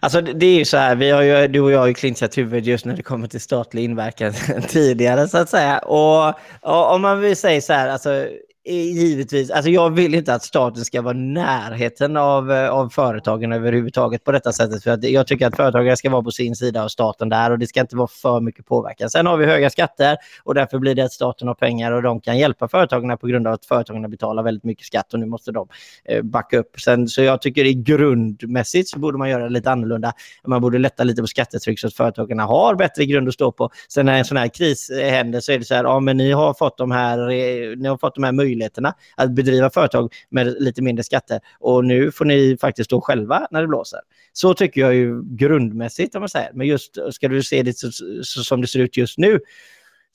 [0.00, 2.38] Alltså det är ju så här, vi har ju, du och jag har ju klinchat
[2.38, 4.32] huvudet just när det kommer till statlig inverkan
[4.68, 5.78] tidigare så att säga.
[5.78, 6.28] Och,
[6.60, 8.26] och om man vill säga så här, alltså
[8.66, 9.50] Eh, givetvis.
[9.50, 14.32] Alltså jag vill inte att staten ska vara närheten av, eh, av företagen överhuvudtaget på
[14.32, 14.84] detta sättet.
[14.84, 17.58] För att jag tycker att företagare ska vara på sin sida och staten där och
[17.58, 19.10] det ska inte vara för mycket påverkan.
[19.10, 22.20] Sen har vi höga skatter och därför blir det att staten har pengar och de
[22.20, 25.52] kan hjälpa företagen på grund av att företagen betalar väldigt mycket skatt och nu måste
[25.52, 25.68] de
[26.04, 26.80] eh, backa upp.
[26.80, 30.12] Sen, så jag tycker i grundmässigt så borde man göra det lite annorlunda.
[30.46, 33.70] Man borde lätta lite på skattetryck så att företagen har bättre grund att stå på.
[33.88, 36.32] Sen när en sån här kris händer så är det så här, ja men ni
[36.32, 37.28] har fått de här,
[37.76, 41.40] ni har fått de här möjligheterna möjligheterna att bedriva företag med lite mindre skatter.
[41.58, 44.00] Och nu får ni faktiskt stå själva när det blåser.
[44.32, 46.50] Så tycker jag ju grundmässigt om man säger.
[46.54, 47.90] Men just ska du se det så,
[48.22, 49.40] så, som det ser ut just nu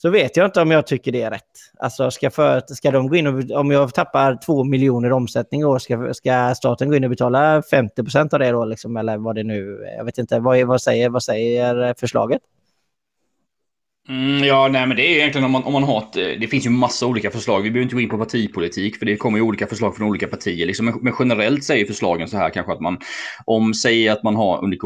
[0.02, 1.42] så vet jag inte om jag tycker det är rätt.
[1.78, 5.64] Alltså ska, för, ska de gå in och, om jag tappar två miljoner omsättning i
[5.64, 8.64] år, ska, ska staten gå in och betala 50 procent av det då?
[8.64, 12.40] Liksom, eller vad det nu, jag vet inte, vad, vad, säger, vad säger förslaget?
[14.08, 16.48] Mm, ja, nej, men det är egentligen om man, om man har ett, eh, Det
[16.48, 17.62] finns ju massa olika förslag.
[17.62, 20.26] Vi behöver inte gå in på partipolitik, för det kommer ju olika förslag från olika
[20.26, 20.66] partier.
[20.66, 20.86] Liksom.
[20.86, 22.98] Men, men, generellt säger förslagen så här kanske att man,
[23.44, 24.76] om säger att man har under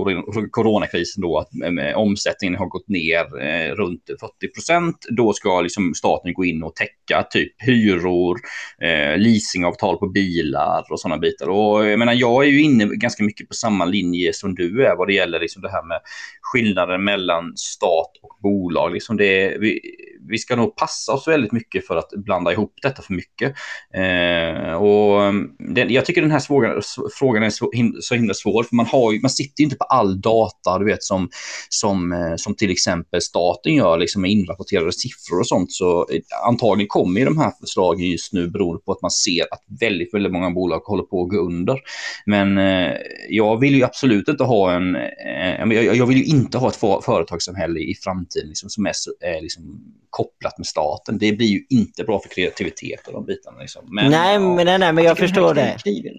[0.51, 1.49] coronakrisen då, att
[1.79, 6.63] eh, omsättningen har gått ner eh, runt 40 procent, då ska liksom staten gå in
[6.63, 8.39] och täcka typ hyror,
[8.81, 11.49] eh, leasingavtal på bilar och sådana bitar.
[11.49, 14.87] Och eh, jag menar, jag är ju inne ganska mycket på samma linje som du
[14.87, 16.01] är vad det gäller liksom det här med
[16.43, 18.93] skillnaden mellan stat och bolag.
[18.93, 19.81] Liksom det, vi,
[20.29, 23.55] vi ska nog passa oss väldigt mycket för att blanda ihop detta för mycket.
[23.95, 26.83] Eh, och mm, den, jag tycker den här frågan,
[27.19, 30.79] frågan är så, så himla svår, för man, har, man sitter inte på all data
[30.79, 31.29] du vet, som,
[31.69, 35.73] som, eh, som till exempel staten gör liksom med inrapporterade siffror och sånt.
[35.73, 39.43] Så eh, antagligen kommer ju de här förslagen just nu beroende på att man ser
[39.51, 41.79] att väldigt, väldigt många bolag håller på att gå under.
[42.27, 42.93] Men eh,
[43.29, 44.97] jag vill ju absolut inte ha en...
[44.97, 48.93] Eh, jag, jag vill ju inte ha ett företagssamhälle i framtiden liksom, som är
[49.25, 49.81] eh, liksom,
[50.15, 51.19] kopplat med staten.
[51.19, 53.61] Det blir ju inte bra för kreativitet och de bitarna.
[53.61, 53.83] Liksom.
[53.87, 55.73] Men, nej, ja, men, nej, nej, men jag, jag förstår det.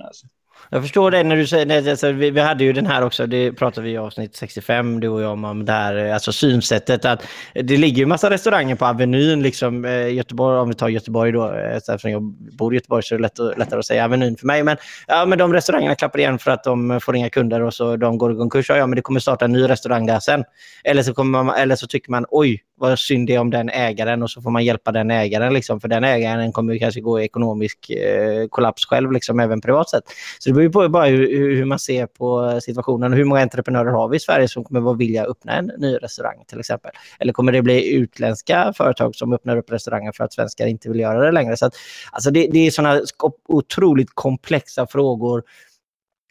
[0.06, 0.28] Alltså.
[0.70, 3.52] Jag förstår det när du säger, alltså, vi, vi hade ju den här också, det
[3.52, 7.78] pratade vi i avsnitt 65, du och jag om, det här alltså synsättet att det
[7.78, 11.76] ligger ju massa restauranger på Avenyn, liksom eh, Göteborg, om vi tar Göteborg då, eh,
[11.76, 12.24] eftersom jag
[12.58, 14.78] bor i Göteborg så är det lätt, lättare att säga Avenyn för mig, men,
[15.08, 18.18] ja, men de restaurangerna klappar igen för att de får inga kunder och så de
[18.18, 20.44] går i konkurs, ja men det kommer starta en ny restaurang där sen.
[20.84, 23.70] Eller så, kommer man, eller så tycker man, oj, vad synd det är om den
[23.70, 27.22] ägaren och så får man hjälpa den ägaren, liksom, för den ägaren kommer kanske gå
[27.22, 30.04] i ekonomisk eh, kollaps själv, liksom, även privat sett.
[30.40, 33.92] Så det beror ju på bara hur, hur, man ser på situationen hur många entreprenörer
[33.92, 36.92] har vi i Sverige som kommer att vilja öppna en ny restaurang till exempel.
[37.20, 41.00] Eller kommer det bli utländska företag som öppnar upp restauranger för att svenskar inte vill
[41.00, 41.58] göra det längre?
[41.58, 41.74] Så att,
[42.12, 43.02] alltså det, det är sådana
[43.48, 45.44] otroligt komplexa frågor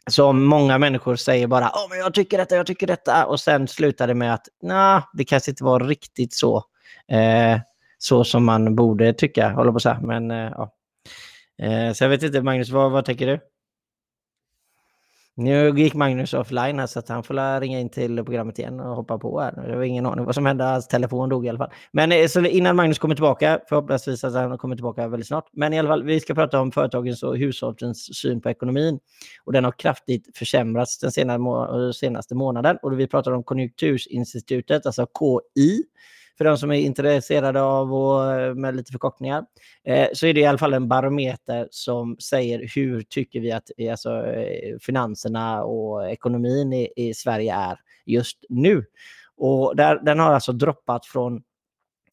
[0.09, 3.67] som många människor säger bara oh, men jag tycker detta, jag tycker detta och sen
[3.67, 6.63] slutar det med att nah, det kanske inte var riktigt så.
[7.11, 7.59] Eh,
[7.97, 10.01] så som man borde tycka, håller på så här.
[10.01, 10.71] Men eh, ja.
[11.61, 13.39] Eh, så jag vet inte, Magnus, vad, vad tänker du?
[15.37, 18.95] Nu gick Magnus offline här så att han får ringa in till programmet igen och
[18.95, 19.67] hoppa på här.
[19.67, 20.63] Det var ingen aning vad som hände.
[20.63, 21.71] Hans telefon dog i alla fall.
[21.91, 25.49] Men eh, så innan Magnus kommer tillbaka, förhoppningsvis att han kommer tillbaka väldigt snart.
[25.53, 28.99] Men i alla fall, vi ska prata om företagens och hushållens syn på ekonomin.
[29.43, 31.11] Och den har kraftigt försämrats den
[31.93, 32.77] senaste månaden.
[32.81, 35.83] Och vi pratar om Konjunkturinstitutet, alltså KI
[36.37, 39.45] för de som är intresserade av och eh, med lite förkortningar,
[39.83, 43.71] eh, så är det i alla fall en barometer som säger hur tycker vi att
[43.77, 44.25] eh, alltså,
[44.81, 48.85] finanserna och ekonomin i, i Sverige är just nu.
[49.37, 51.35] Och där, den har alltså droppat från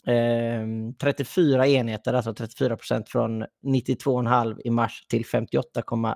[0.07, 0.67] eh,
[1.01, 6.15] 34 enheter, alltså 34 procent från 92,5 i mars till 58,7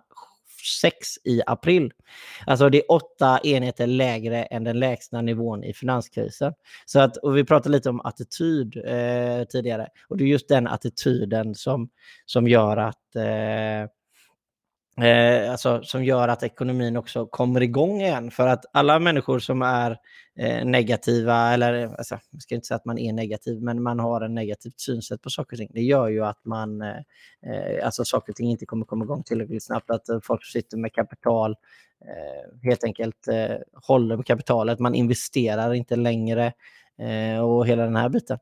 [0.81, 1.93] 6 i april.
[2.47, 6.53] Alltså det är åtta enheter lägre än den lägsta nivån i finanskrisen.
[6.87, 10.67] Så att, och vi pratade lite om attityd eh, tidigare och det är just den
[10.67, 11.89] attityden som,
[12.27, 13.91] som gör att eh,
[15.01, 18.31] Eh, alltså, som gör att ekonomin också kommer igång igen.
[18.31, 19.99] För att alla människor som är
[20.39, 24.21] eh, negativa, eller alltså, jag ska inte säga att man är negativ, men man har
[24.21, 25.71] en negativt synsätt på saker och ting.
[25.75, 26.97] Det gör ju att man, eh,
[27.47, 29.91] eh alltså saker och ting inte kommer komma igång tillräckligt snabbt.
[29.91, 31.57] Att eh, folk sitter med kapital
[32.01, 34.79] eh, helt enkelt eh, håller på kapitalet.
[34.79, 36.53] Man investerar inte längre
[37.43, 38.39] och hela den här biten.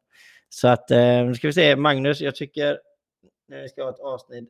[0.48, 2.78] Så att, nu ska vi se, Magnus, jag tycker,
[3.48, 4.48] när vi ska ha ett avsnitt,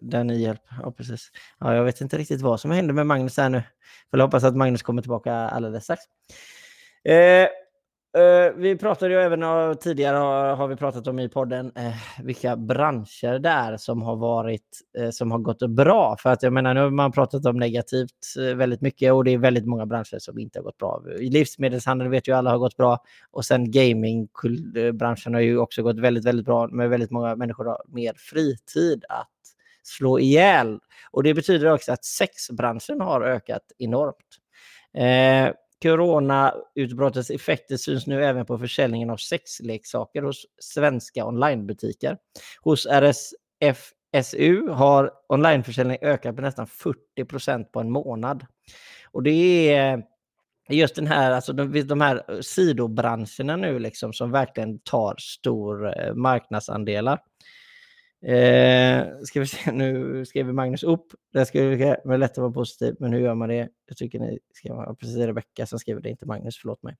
[0.00, 0.76] där ni hjälper.
[0.82, 1.30] Ja, precis.
[1.58, 3.62] Ja, jag vet inte riktigt vad som händer med Magnus här nu.
[4.10, 6.02] Jag hoppas att Magnus kommer tillbaka alldeles strax.
[7.04, 7.14] Eh,
[8.22, 12.56] eh, vi pratade ju även tidigare har, har, vi pratat om i podden eh, vilka
[12.56, 16.16] branscher det är som har varit eh, som har gått bra.
[16.16, 19.30] För att jag menar nu har man pratat om negativt eh, väldigt mycket och det
[19.30, 21.02] är väldigt många branscher som inte har gått bra.
[21.18, 22.98] Livsmedelshandeln vet ju alla har gått bra
[23.30, 27.64] och sen gamingbranschen eh, har ju också gått väldigt, väldigt bra med väldigt många människor
[27.64, 29.28] har mer fritid att
[29.82, 30.78] slå ihjäl.
[31.10, 34.16] Och det betyder också att sexbranschen har ökat enormt.
[34.94, 42.18] Eh, Coronautbrottets effekter syns nu även på försäljningen av sexleksaker hos svenska onlinebutiker.
[42.60, 48.46] Hos RSFSU har onlineförsäljningen ökat med nästan 40 procent på en månad.
[49.12, 50.02] Och det är
[50.68, 56.14] just den här, alltså de, de här sidobranscherna nu liksom som verkligen tar stor eh,
[56.14, 57.18] marknadsandelar.
[58.22, 61.06] Eh, ska vi se, nu skriver Magnus upp.
[61.32, 63.68] Det ska vara lätt att vara positiv, men hur gör man det?
[63.86, 66.96] Jag tycker ni ska vara precis Rebecka som skriver det, inte Magnus, förlåt mig.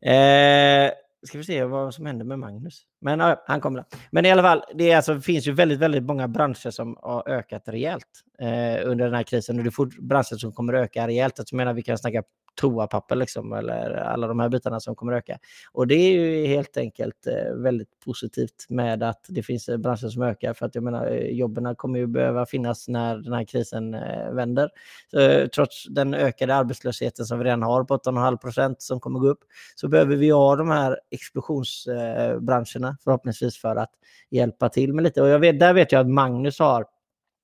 [0.00, 0.92] Eh,
[1.26, 2.82] ska vi se vad som händer med Magnus.
[3.04, 3.84] Men ja, han kommer.
[4.10, 7.28] Men i alla fall, det, är alltså, finns ju väldigt, väldigt många branscher som har
[7.28, 8.06] ökat rejält
[8.38, 9.58] eh, under den här krisen.
[9.58, 11.38] Och det är branscher som kommer att öka rejält.
[11.38, 12.22] Alltså, jag menar, vi kan snacka
[12.54, 15.38] toapapper liksom, eller alla de här bitarna som kommer öka.
[15.72, 20.08] Och det är ju helt enkelt eh, väldigt positivt med att det finns eh, branscher
[20.08, 23.44] som ökar för att jag menar eh, jobben kommer ju behöva finnas när den här
[23.44, 24.70] krisen eh, vänder.
[25.10, 29.28] Så, trots den ökade arbetslösheten som vi redan har på 8,5 procent som kommer gå
[29.28, 29.40] upp
[29.74, 33.90] så behöver vi ha de här explosionsbranscherna förhoppningsvis för att
[34.30, 35.22] hjälpa till med lite.
[35.22, 36.84] Och jag vet, där vet jag att Magnus har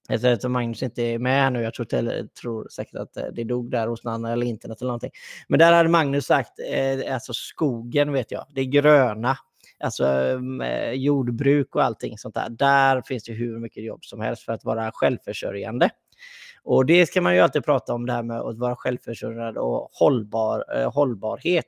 [0.08, 3.44] Eftersom Magnus inte är med här nu, jag tror, till, tror säkert att eh, det
[3.44, 5.10] dog där hos någon eller internet eller någonting.
[5.48, 9.36] Men där hade Magnus sagt, eh, alltså skogen vet jag, det gröna,
[9.84, 12.50] alltså mm, eh, jordbruk och allting sånt där.
[12.50, 15.90] Där finns det hur mycket jobb som helst för att vara självförsörjande.
[16.62, 19.88] Och det ska man ju alltid prata om det här med att vara självförsörjande och
[19.92, 21.66] hållbar, eh, hållbarhet.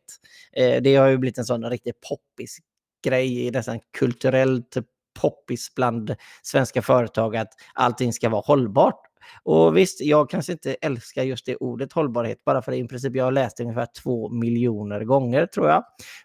[0.53, 2.59] Eh, det har ju blivit en sån riktigt poppis
[3.03, 4.77] grej, nästan kulturellt
[5.21, 9.01] poppis bland svenska företag att allting ska vara hållbart.
[9.43, 13.17] Och visst, jag kanske inte älskar just det ordet hållbarhet, bara för det i princip
[13.17, 15.85] jag har läst det ungefär två miljoner gånger tror jag,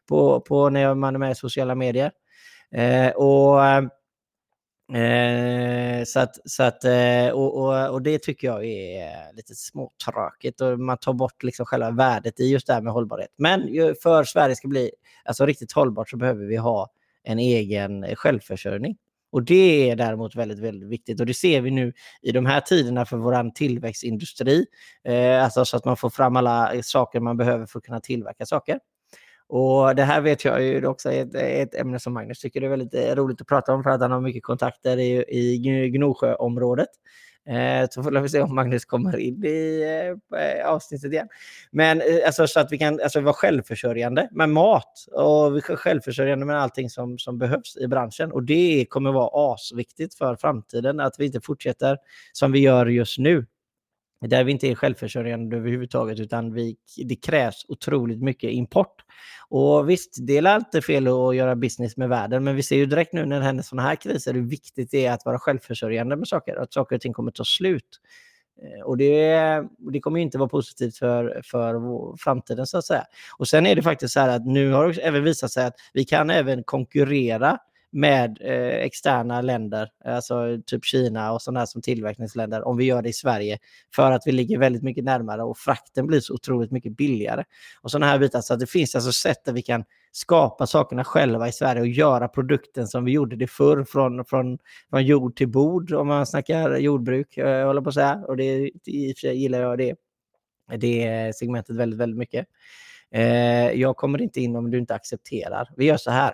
[0.10, 2.12] på, på när man är med i sociala medier.
[2.72, 3.84] Eh, och eh,
[4.94, 9.56] Eh, så att, så att, eh, och, och, och, det tycker jag är eh, lite
[9.56, 13.34] småtråkigt och man tar bort liksom själva värdet i just det här med hållbarhet.
[13.38, 13.62] Men
[14.04, 14.92] för Sverige ska bli
[15.26, 16.90] alltså, riktigt hållbart så behöver vi ha
[17.24, 18.98] en egen självförsörjning.
[19.32, 22.62] Och det är däremot väldigt, väldigt viktigt och det ser vi nu i de här
[22.62, 24.66] tiderna för vår tillväxtindustri.
[25.04, 28.46] Eh, alltså så att man får fram alla saker man behöver för att kunna tillverka
[28.46, 28.80] saker.
[29.50, 32.70] Och det här vet jag ju också är ett, ett ämne som Magnus tycker är
[32.70, 36.90] väldigt eh, roligt att prata om för att han har mycket kontakter i, i Gnosjöområdet.
[37.50, 39.82] Eh, så får vi se om Magnus kommer in i
[40.32, 41.28] eh, eh, avsnittet igen.
[41.72, 45.76] Men eh, alltså, så att vi kan alltså, vara självförsörjande med mat och vi är
[45.76, 48.32] självförsörjande med allting som, som behövs i branschen.
[48.32, 51.98] Och det kommer vara asviktigt för framtiden att vi inte fortsätter
[52.34, 53.46] som vi gör just nu
[54.20, 59.04] där vi inte är självförsörjande överhuvudtaget utan vi, det krävs otroligt mycket import.
[59.50, 62.86] Och visst, det är inte fel att göra business med världen, men vi ser ju
[62.86, 66.16] direkt nu när det händer sådana här kriser hur viktigt det är att vara självförsörjande
[66.16, 68.00] med saker, att saker och ting kommer ta slut.
[68.64, 69.64] Eh, och det,
[69.94, 73.04] det kommer inte vara positivt för, för framtiden så att säga.
[73.38, 75.76] Och sen är det faktiskt så här att nu har det även visat sig att
[75.94, 77.58] vi kan även konkurrera
[77.92, 83.02] med eh, externa länder, alltså typ Kina och sådana här som tillverkningsländer, om vi gör
[83.02, 83.58] det i Sverige,
[83.96, 87.44] för att vi ligger väldigt mycket närmare och frakten blir så otroligt mycket billigare.
[87.82, 91.04] Och sådana här bitar, så att det finns alltså sätt där vi kan skapa sakerna
[91.04, 94.58] själva i Sverige och göra produkten som vi gjorde det förr, från, från,
[94.90, 98.72] från jord till bord, om man snackar jordbruk, jag håller på att säga, och det,
[98.86, 99.96] i och för sig gillar jag det,
[100.78, 102.48] det segmentet väldigt, väldigt mycket.
[103.12, 105.70] Eh, jag kommer inte in om du inte accepterar.
[105.78, 106.34] Vi gör så här.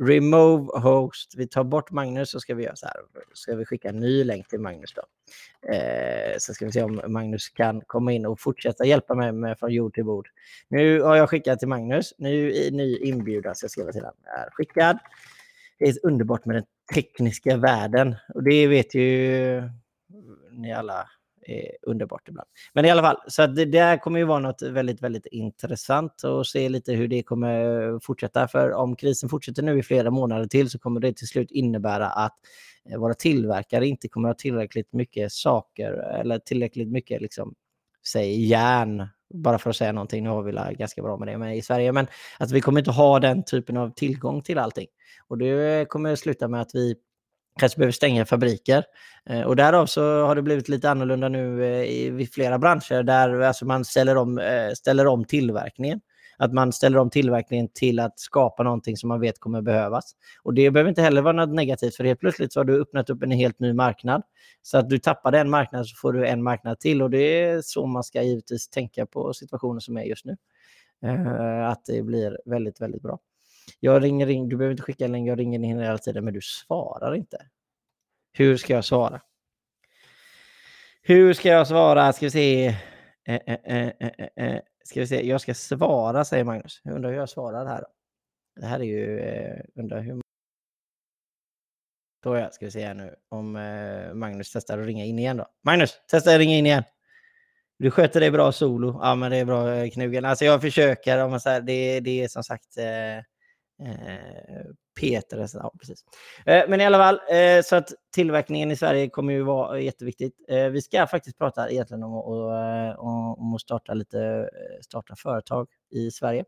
[0.00, 1.34] Remove host.
[1.36, 2.96] Vi tar bort Magnus så ska vi göra så här.
[3.32, 5.02] Ska vi skicka en ny länk till Magnus då.
[5.72, 9.58] Eh, så ska vi se om Magnus kan komma in och fortsätta hjälpa mig med
[9.58, 10.28] från jord till bord.
[10.68, 12.14] Nu har jag skickat till Magnus.
[12.18, 14.16] Nu är ny inbjudan ska jag skriva till honom.
[14.24, 14.98] Är skickad.
[15.78, 19.62] Det är underbart med den tekniska världen och det vet ju
[20.50, 21.08] ni alla
[21.50, 22.48] Eh, underbart ibland.
[22.72, 26.46] Men i alla fall, så det där kommer ju vara något väldigt, väldigt intressant och
[26.46, 28.48] se lite hur det kommer fortsätta.
[28.48, 32.06] För om krisen fortsätter nu i flera månader till så kommer det till slut innebära
[32.06, 32.36] att
[32.90, 37.54] eh, våra tillverkare inte kommer ha tillräckligt mycket saker eller tillräckligt mycket, liksom,
[38.06, 41.56] säg järn, bara för att säga någonting, nu har vi ganska bra med det med
[41.56, 42.06] i Sverige, men
[42.38, 44.86] att vi kommer inte ha den typen av tillgång till allting.
[45.28, 46.96] Och det kommer sluta med att vi
[47.58, 48.84] kanske behöver stänga fabriker.
[49.26, 53.40] Eh, och därav så har det blivit lite annorlunda nu eh, i flera branscher där
[53.40, 56.00] alltså man ställer om, eh, ställer om tillverkningen.
[56.38, 60.12] Att man ställer om tillverkningen till att skapa någonting som man vet kommer behövas.
[60.42, 63.10] Och det behöver inte heller vara något negativt, för helt plötsligt så har du öppnat
[63.10, 64.22] upp en helt ny marknad.
[64.62, 67.60] Så att du tappar en marknad så får du en marknad till och det är
[67.62, 70.36] så man ska givetvis tänka på situationen som är just nu.
[71.66, 73.18] Att det blir väldigt, väldigt bra.
[73.80, 76.34] Jag ringer in, du behöver inte skicka en länk, jag ringer in hela tiden, men
[76.34, 77.38] du svarar inte.
[78.32, 79.20] Hur ska jag svara?
[81.02, 82.12] Hur ska jag svara?
[82.12, 82.66] Ska vi se.
[83.26, 83.92] Eh, eh,
[84.36, 85.26] eh, ska vi se.
[85.26, 86.80] Jag ska svara, säger Magnus.
[86.84, 87.84] Jag undrar hur jag svarar här.
[88.60, 89.18] Det här är ju...
[89.18, 90.20] Eh, undrar hur...
[92.22, 93.52] Då ska vi se här nu om
[94.14, 95.46] Magnus testar att ringa in igen då.
[95.64, 96.82] Magnus, testa att ringa in igen.
[97.78, 98.98] Du sköter dig bra solo.
[99.02, 100.24] Ja, men det är bra Knugen.
[100.24, 101.24] Alltså jag försöker.
[101.24, 102.78] Om man säger, det, det är som sagt
[103.86, 104.64] eh,
[105.00, 106.04] Peter, ja, precis.
[106.46, 110.34] Eh, men i alla fall, eh, så att tillverkningen i Sverige kommer ju vara jätteviktigt.
[110.48, 115.14] Eh, vi ska faktiskt prata egentligen om, eh, om, om att starta lite eh, starta
[115.16, 116.44] företag i Sverige.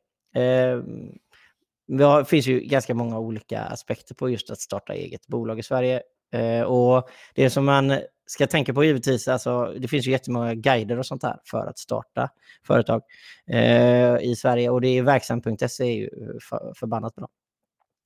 [1.87, 6.03] Det finns ju ganska många olika aspekter på just att starta eget bolag i Sverige.
[6.33, 10.99] Eh, och det som man ska tänka på givetvis, alltså, det finns ju jättemånga guider
[10.99, 12.28] och sånt här för att starta
[12.66, 13.03] företag
[13.47, 17.28] eh, i Sverige och det är verksam.se är ju eh, för, förbannat bra.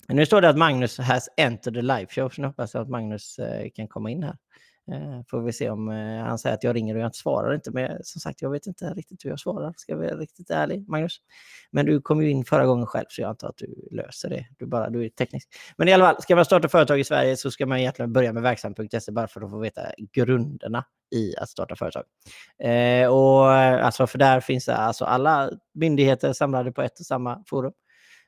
[0.08, 2.88] Nu står det att Magnus has entered the live show, så nu hoppas jag att
[2.88, 4.36] Magnus eh, kan komma in här.
[4.92, 7.54] Eh, får vi se om eh, han säger att jag ringer och jag inte svarar
[7.54, 7.70] inte.
[7.70, 9.74] Men som sagt, jag vet inte riktigt hur jag svarar.
[9.76, 11.20] Ska jag vara riktigt ärlig, Magnus.
[11.70, 14.46] Men du kom ju in förra gången själv, så jag antar att du löser det.
[14.58, 15.48] Du, bara, du är teknisk.
[15.76, 18.32] Men i alla fall, ska man starta företag i Sverige så ska man egentligen börja
[18.32, 19.82] med verksam.se bara för att få veta
[20.12, 20.84] grunderna
[21.14, 22.04] i att starta företag.
[22.62, 27.44] Eh, och eh, alltså, för där finns alltså alla myndigheter samlade på ett och samma
[27.46, 27.72] forum.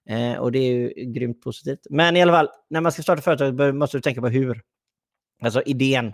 [0.09, 1.86] Eh, och det är ju grymt positivt.
[1.90, 4.62] Men i alla fall, när man ska starta företag måste du tänka på hur.
[5.42, 6.12] Alltså idén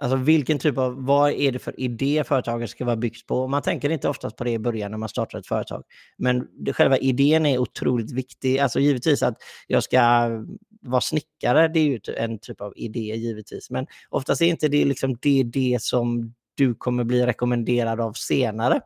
[0.00, 3.48] Alltså vilken typ av, vad är det för idé företaget ska vara byggt på?
[3.48, 5.82] Man tänker inte oftast på det i början när man startar ett företag.
[6.18, 8.58] Men det, själva idén är otroligt viktig.
[8.58, 9.36] Alltså givetvis att
[9.66, 10.28] jag ska
[10.82, 13.70] vara snickare, det är ju en typ av idé givetvis.
[13.70, 18.80] Men oftast är inte det liksom det, det som du kommer bli rekommenderad av senare.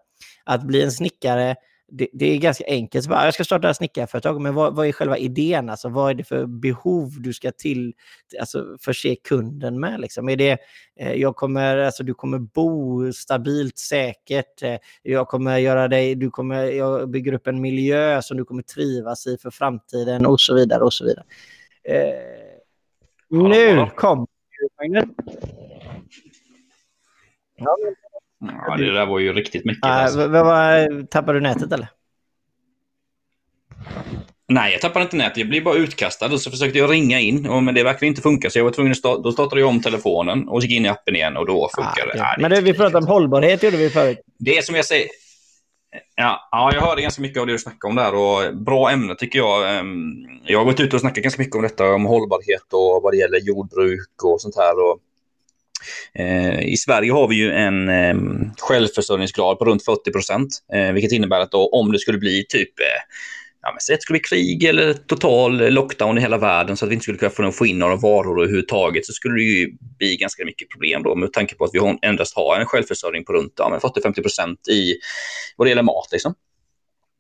[0.45, 1.57] Att bli en snickare
[1.93, 3.05] det, det, är ganska enkelt.
[3.05, 5.71] Så bara, jag ska starta ett snickarföretag, men vad, vad, är själva idén?
[5.71, 7.95] Alltså, vad är det för behov du ska till,
[8.41, 10.01] alltså, förse kunden med?
[10.01, 10.29] Liksom?
[10.29, 10.59] Är det,
[11.01, 14.63] eh, jag kommer, alltså, du kommer bo stabilt, säkert.
[14.63, 18.63] Eh, jag kommer göra dig, du kommer, jag bygger upp en miljö som du kommer
[18.63, 20.85] trivas i för framtiden och så vidare.
[20.85, 21.25] och så vidare.
[21.85, 22.15] Eh,
[23.31, 24.27] nu kom.
[27.57, 27.77] Ja,
[28.67, 29.85] Ja, det där var ju riktigt mycket.
[29.85, 31.07] Uh, alltså.
[31.11, 31.89] tappade du nätet eller?
[34.49, 35.37] Nej, jag tappade inte nätet.
[35.37, 37.49] Jag blev bara utkastad och så försökte jag ringa in.
[37.49, 39.69] Och, men det verkligen inte funka så jag var tvungen att starta, då startade jag
[39.69, 42.23] om telefonen och gick in i appen igen och då funkade ah, det.
[42.23, 44.21] Ah, men det, vi pratade om hållbarhet gjorde vi förut.
[44.39, 45.09] Det är som jag säger.
[46.17, 49.15] Ja, ja, jag hörde ganska mycket av det du snackade om där och bra ämne
[49.15, 49.79] tycker jag.
[49.79, 50.13] Ehm,
[50.47, 53.17] jag har gått ut och snackat ganska mycket om detta, om hållbarhet och vad det
[53.17, 54.91] gäller jordbruk och sånt här.
[54.91, 54.99] Och
[56.15, 58.15] Eh, I Sverige har vi ju en eh,
[58.59, 62.81] självförsörjningsgrad på runt 40 procent, eh, vilket innebär att då, om det skulle bli typ
[62.81, 62.87] eh,
[63.65, 66.85] ja, men säg att det skulle bli krig eller total lockdown i hela världen så
[66.85, 70.17] att vi inte skulle kunna få in några varor överhuvudtaget så skulle det ju bli
[70.17, 73.53] ganska mycket problem då med tanke på att vi endast har en självförsörjning på runt
[73.57, 74.95] ja, 40-50 procent i
[75.57, 76.09] vad det gäller mat.
[76.13, 76.35] Liksom.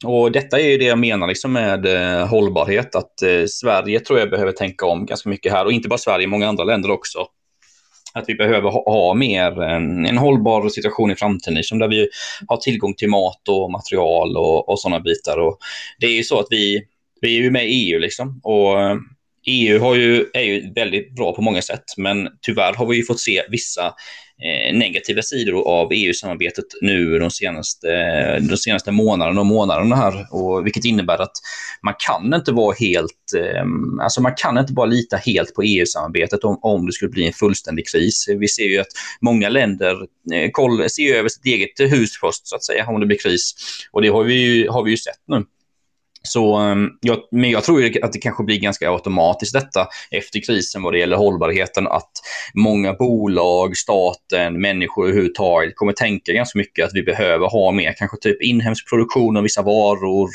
[0.04, 4.18] Och detta är ju det jag menar liksom med eh, hållbarhet, att eh, Sverige tror
[4.18, 7.26] jag behöver tänka om ganska mycket här och inte bara Sverige, många andra länder också
[8.14, 12.08] att vi behöver ha, ha mer en, en, hållbar situation i framtiden, liksom där vi
[12.46, 15.38] har tillgång till mat och material och, och sådana bitar.
[15.38, 15.58] Och
[15.98, 16.82] det är ju så att vi,
[17.20, 18.40] vi är ju med i EU liksom.
[18.44, 18.96] Och eh,
[19.46, 23.04] EU har ju, är ju väldigt bra på många sätt, men tyvärr har vi ju
[23.04, 23.94] fått se vissa
[24.42, 30.26] Eh, negativa sidor av EU-samarbetet nu de senaste, eh, de senaste månaderna och månaderna här,
[30.30, 31.32] och, vilket innebär att
[31.82, 33.64] man kan inte vara helt, eh,
[34.02, 37.32] alltså man kan inte bara lita helt på EU-samarbetet om, om det skulle bli en
[37.32, 38.28] fullständig kris.
[38.38, 39.96] Vi ser ju att många länder
[40.52, 43.54] koll, ser över sitt eget hus först, så att säga, om det blir kris.
[43.92, 45.44] Och det har vi ju, har vi ju sett nu.
[46.28, 50.82] Så, ehm, jag, men jag tror att det kanske blir ganska automatiskt detta efter krisen
[50.82, 52.10] vad det gäller hållbarheten, att
[52.54, 58.16] många bolag, staten, människor överhuvudtaget kommer tänka ganska mycket att vi behöver ha mer, kanske
[58.16, 60.30] typ inhemsk produktion av vissa varor,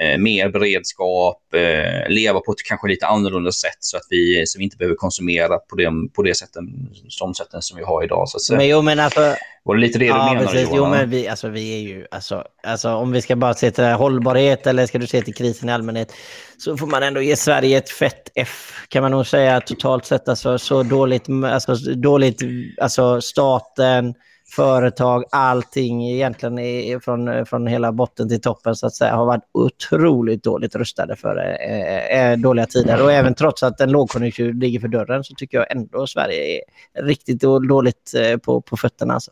[0.00, 4.58] eh, mer beredskap, eh, leva på ett kanske lite annorlunda sätt så att vi, så
[4.58, 6.64] vi inte behöver konsumera på det, på det sätten,
[7.08, 8.28] som sätten som vi har idag.
[8.28, 10.68] Så men jo, men alltså, var det lite det ja, du menade precis.
[10.72, 13.84] Jo, men vi, alltså, vi är ju, alltså, alltså, om vi ska bara se till
[13.84, 16.12] hållbarhet eller ska du se till krisen i allmänhet,
[16.58, 20.28] så får man ändå ge Sverige ett fett F, kan man nog säga totalt sett.
[20.28, 22.42] Alltså, så dåligt, alltså, dåligt,
[22.80, 24.14] alltså staten,
[24.56, 29.44] företag, allting egentligen är från, från hela botten till toppen så att säga har varit
[29.52, 33.02] otroligt dåligt rustade för eh, eh, dåliga tider.
[33.02, 36.60] Och även trots att en lågkonjunktur ligger för dörren så tycker jag ändå Sverige
[36.94, 39.14] är riktigt dåligt eh, på, på fötterna.
[39.14, 39.30] Alltså.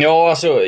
[0.00, 0.60] Ja, alltså,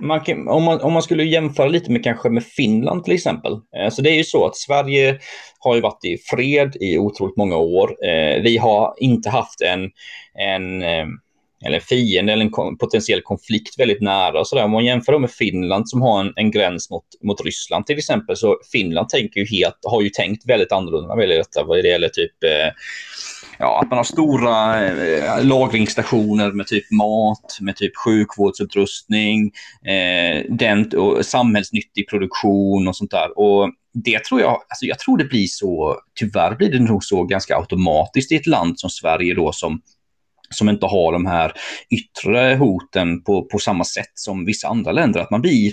[0.00, 3.52] man kan, om, man, om man skulle jämföra lite med kanske med Finland till exempel.
[3.52, 5.18] Eh, så det är ju så att Sverige
[5.58, 8.06] har ju varit i fred i otroligt många år.
[8.06, 9.90] Eh, vi har inte haft en,
[10.38, 11.06] en eh,
[11.64, 14.40] eller fiende eller en potentiell konflikt väldigt nära.
[14.40, 14.64] Och så där.
[14.64, 18.36] Om man jämför med Finland som har en, en, gräns mot, mot Ryssland till exempel,
[18.36, 21.76] så Finland tänker ju helt, har ju tänkt väldigt annorlunda vad det gäller detta, vad
[21.82, 22.72] det gäller typ eh,
[23.58, 29.52] ja, att man har stora eh, lagringsstationer med typ mat, med typ sjukvårdsutrustning,
[29.86, 33.38] eh, dent och samhällsnyttig produktion och sånt där.
[33.38, 33.70] Och
[34.04, 37.56] det tror jag, alltså jag tror det blir så, tyvärr blir det nog så ganska
[37.56, 39.80] automatiskt i ett land som Sverige då som
[40.50, 41.52] som inte har de här
[41.90, 45.20] yttre hoten på, på samma sätt som vissa andra länder.
[45.20, 45.72] Att man blir,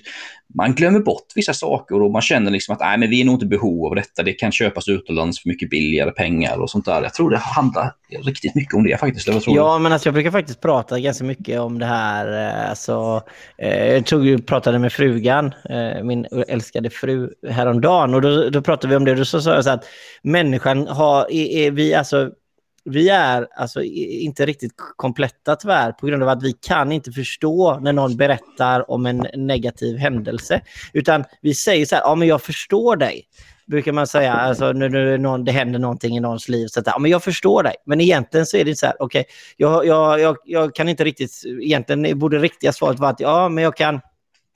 [0.56, 3.36] man glömmer bort vissa saker och man känner liksom att nej, men vi är nog
[3.36, 4.24] inte behov av detta.
[4.24, 7.04] Det kan köpas utomlands för mycket billigare pengar och sånt där.
[7.04, 9.28] Jag tror det handlar riktigt mycket om det faktiskt.
[9.48, 12.48] ja, men alltså, jag brukar faktiskt prata ganska mycket om det här.
[12.48, 13.24] Eh, alltså,
[13.58, 18.88] eh, jag tog, pratade med frugan, eh, min älskade fru, häromdagen och då, då pratade
[18.88, 19.16] vi om det.
[19.16, 19.86] Då sa jag så att
[20.22, 22.32] människan har, är, är vi alltså
[22.86, 27.80] vi är alltså inte riktigt kompletta tyvärr på grund av att vi kan inte förstå
[27.80, 30.62] när någon berättar om en negativ händelse.
[30.94, 33.28] Utan vi säger så här, ja men jag förstår dig.
[33.66, 36.68] Brukar man säga, alltså när någon, det händer någonting i någons liv.
[36.68, 37.76] Så att, ja men jag förstår dig.
[37.86, 41.04] Men egentligen så är det så här, okej, okay, jag, jag, jag, jag kan inte
[41.04, 41.32] riktigt,
[41.62, 44.02] egentligen borde riktiga svaret vara att ja men jag kan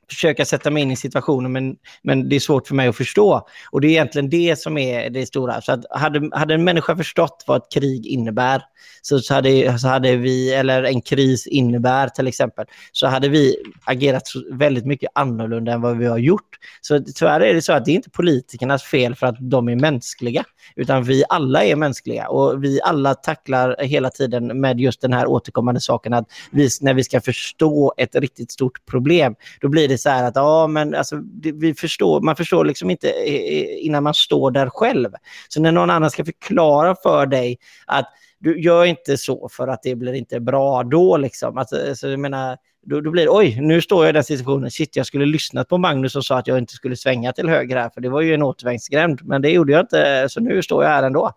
[0.10, 3.48] försöka sätta mig in i situationen, men, men det är svårt för mig att förstå.
[3.72, 5.62] Och det är egentligen det som är det stora.
[5.62, 8.62] Så att hade, hade en människa förstått vad ett krig innebär,
[9.02, 13.56] så, så, hade, så hade vi, eller en kris innebär till exempel, så hade vi
[13.86, 16.58] agerat väldigt mycket annorlunda än vad vi har gjort.
[16.82, 19.76] Så tyvärr är det så att det är inte politikernas fel för att de är
[19.76, 20.44] mänskliga,
[20.76, 25.28] utan vi alla är mänskliga och vi alla tacklar hela tiden med just den här
[25.28, 29.97] återkommande saken att vi, när vi ska förstå ett riktigt stort problem, då blir det
[29.98, 33.34] blir så här att ja, men alltså, det, vi förstår, man förstår liksom inte eh,
[33.34, 35.10] eh, innan man står där själv.
[35.50, 38.06] Så när någon annan ska förklara för dig att
[38.40, 41.58] du gör inte så för att det blir inte bra då liksom.
[41.58, 44.72] Alltså, alltså, jag menar, då, då blir det oj, nu står jag i den situationen,
[44.72, 47.76] shit jag skulle lyssnat på Magnus och sa att jag inte skulle svänga till höger
[47.78, 50.84] här, för det var ju en återvändsgränd, men det gjorde jag inte, så nu står
[50.84, 51.32] jag här ändå.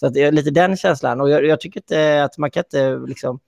[0.00, 2.60] Så att det är lite den känslan och jag, jag tycker inte att man kan
[2.60, 3.40] inte liksom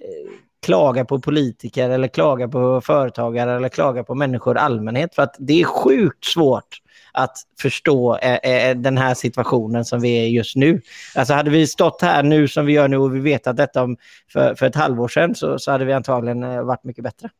[0.00, 5.22] eh, klaga på politiker eller klaga på företagare eller klaga på människor i allmänhet för
[5.22, 6.78] att det är sjukt svårt
[7.12, 10.80] att förstå eh, eh den här situationen som vi är just nu.
[11.14, 13.96] Alltså hade vi stått här nu som vi gör nu och vi vetat detta om
[14.32, 17.30] för, för ett halvår sedan så, så hade vi antagligen eh, varit mycket bättre.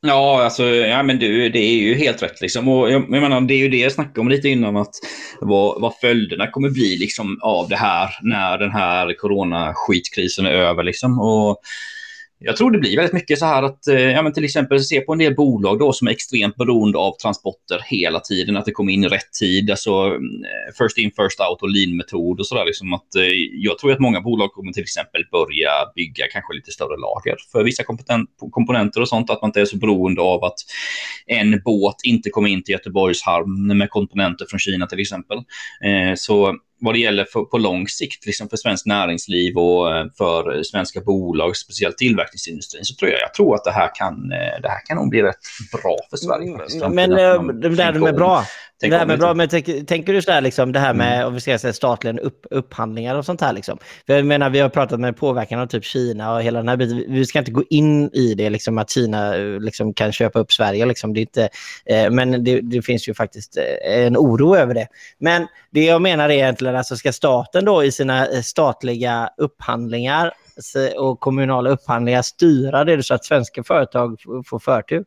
[0.00, 2.40] Ja, alltså, ja, men du, det är ju helt rätt.
[2.40, 2.68] Liksom.
[2.68, 4.94] Och jag, jag menar, det är ju det jag snackade om lite innan, att
[5.40, 10.82] vad, vad följderna kommer bli liksom, av det här när den här coronaskitkrisen är över.
[10.82, 11.20] Liksom.
[11.20, 11.60] Och
[12.40, 15.00] jag tror det blir väldigt mycket så här att, eh, ja men till exempel se
[15.00, 18.72] på en del bolag då som är extremt beroende av transporter hela tiden, att det
[18.72, 20.22] kommer in i rätt tid, alltså mm,
[20.78, 22.64] first in first out och lean-metod och sådär.
[22.64, 23.22] Liksom att, eh,
[23.52, 27.64] jag tror att många bolag kommer till exempel börja bygga kanske lite större lager för
[27.64, 27.84] vissa
[28.50, 30.58] komponenter och sånt, att man inte är så beroende av att
[31.26, 35.38] en båt inte kommer in till Göteborgs hamn med komponenter från Kina till exempel.
[35.84, 40.06] Eh, så vad det gäller för, på lång sikt liksom för svenskt näringsliv och eh,
[40.18, 44.60] för svenska bolag, speciellt tillverkningsindustrin, så tror jag, jag tror att det här kan, eh,
[44.62, 45.36] det här kan nog bli rätt
[45.72, 46.58] bra för Sverige.
[46.58, 48.44] Faktiskt, men äh, det där med bra,
[48.80, 51.26] det här med bra, men tänk, tänker du så här, liksom, det här med mm.
[51.26, 53.52] om vi ska säga statliga upp, upphandlingar och sånt här?
[53.52, 53.78] Liksom.
[54.06, 56.76] För jag menar, vi har pratat med påverkan av typ Kina och hela den här
[56.76, 57.04] biten.
[57.08, 60.86] Vi ska inte gå in i det, liksom, att Kina liksom, kan köpa upp Sverige.
[60.86, 61.14] Liksom.
[61.14, 61.48] Det är inte,
[61.86, 64.88] eh, men det, det, finns ju faktiskt en oro över det.
[65.18, 70.32] Men det jag menar är egentligen, alltså ska staten då i sina eh, statliga upphandlingar
[70.96, 75.04] och kommunala upphandlingar styra det så att svenska företag får förtur?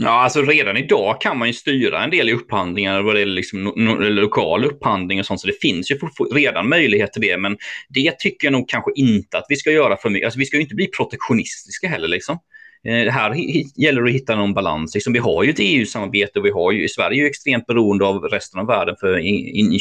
[0.00, 3.26] Ja, alltså redan idag kan man ju styra en del i upphandlingar vad det är
[3.26, 5.98] liksom no lokal upphandling och sånt, så det finns ju
[6.34, 7.38] redan möjlighet till det.
[7.38, 7.56] Men
[7.88, 10.26] det tycker jag nog kanske inte att vi ska göra för mycket.
[10.26, 12.38] Alltså vi ska ju inte bli protektionistiska heller liksom.
[12.84, 13.34] Eh, här
[13.76, 14.94] gäller det att hitta någon balans.
[14.94, 18.04] Liksom, vi har ju ett EU-samarbete och vi har ju, Sverige är ju extremt beroende
[18.04, 19.78] av resten av världen för, in,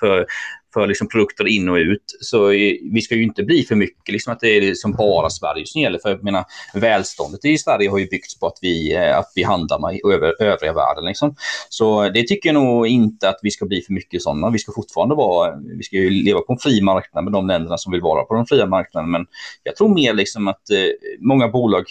[0.00, 0.26] för,
[0.74, 2.16] för liksom produkter in och ut.
[2.20, 5.30] Så eh, vi ska ju inte bli för mycket liksom att det är liksom bara
[5.30, 5.98] Sverige som gäller.
[5.98, 9.42] För jag menar, välståndet i Sverige har ju byggts på att vi, eh, att vi
[9.42, 11.04] handlar med över, övriga världen.
[11.04, 11.34] Liksom.
[11.68, 14.50] Så eh, det tycker jag nog inte att vi ska bli för mycket sådana.
[14.50, 17.78] Vi ska fortfarande vara, vi ska ju leva på en fri marknad med de länderna
[17.78, 19.10] som vill vara på den fria marknaden.
[19.10, 19.26] Men
[19.62, 20.76] jag tror mer liksom att eh,
[21.20, 21.84] många bolag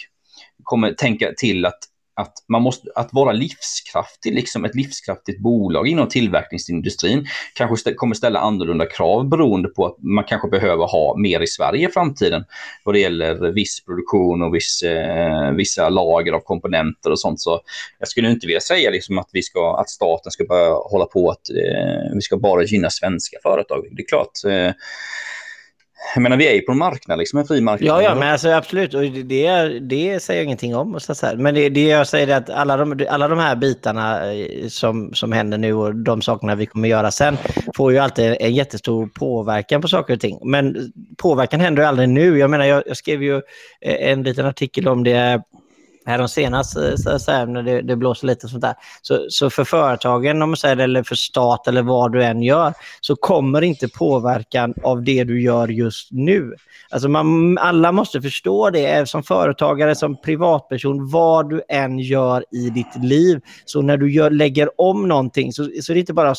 [0.62, 1.78] kommer tänka till att,
[2.14, 8.14] att man måste att vara livskraftig, liksom ett livskraftigt bolag inom tillverkningsindustrin kanske stä, kommer
[8.14, 12.44] ställa annorlunda krav beroende på att man kanske behöver ha mer i Sverige i framtiden
[12.84, 17.40] vad det gäller viss produktion och viss, eh, vissa lager av komponenter och sånt.
[17.40, 17.60] Så
[17.98, 21.30] jag skulle inte vilja säga liksom att, vi ska, att staten ska börja hålla på
[21.30, 23.86] att eh, vi ska bara gynna svenska företag.
[23.90, 24.72] Det är klart, eh,
[26.14, 27.88] jag menar, vi är ju på en marknad, liksom en fri marknad.
[27.88, 28.94] Ja, ja, men alltså, absolut.
[28.94, 31.00] Och det, det säger jag ingenting om.
[31.00, 34.32] Så så men det, det jag säger är att alla de, alla de här bitarna
[34.32, 37.36] eh, som, som händer nu och de sakerna vi kommer göra sen
[37.76, 40.38] får ju alltid en jättestor påverkan på saker och ting.
[40.44, 42.38] Men påverkan händer ju aldrig nu.
[42.38, 43.36] Jag menar, jag, jag skrev ju
[43.80, 45.42] eh, en liten artikel om det
[46.06, 48.74] här senast, eh, så, så här, när det, det, blåser lite sånt där.
[49.02, 52.74] Så, så för företagen, om man säger eller för stat eller vad du än gör,
[53.00, 56.54] så kommer inte påverkan av det du gör just nu.
[56.90, 62.44] Alltså man, alla måste förstå det, eh, som företagare, som privatperson, vad du än gör
[62.50, 63.40] i ditt liv.
[63.64, 66.34] Så när du gör, lägger om någonting så, så är det inte bara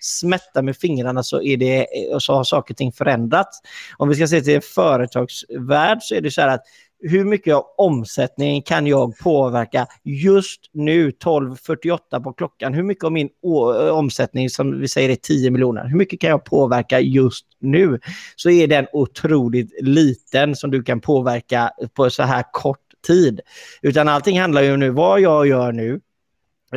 [0.00, 3.60] smätta med fingrarna så, är det, eh, så har saker och ting förändrats.
[3.96, 6.62] Om vi ska se till en företagsvärld så är det så här att
[7.02, 12.74] hur mycket av omsättningen kan jag påverka just nu 12.48 på klockan?
[12.74, 16.30] Hur mycket av min eh, omsättning, som vi säger är 10 miljoner, hur mycket kan
[16.30, 18.00] jag påverka just nu?
[18.36, 23.40] Så är den otroligt liten som du kan påverka på så här kort tid.
[23.82, 26.00] Utan allting handlar ju om nu vad jag gör nu,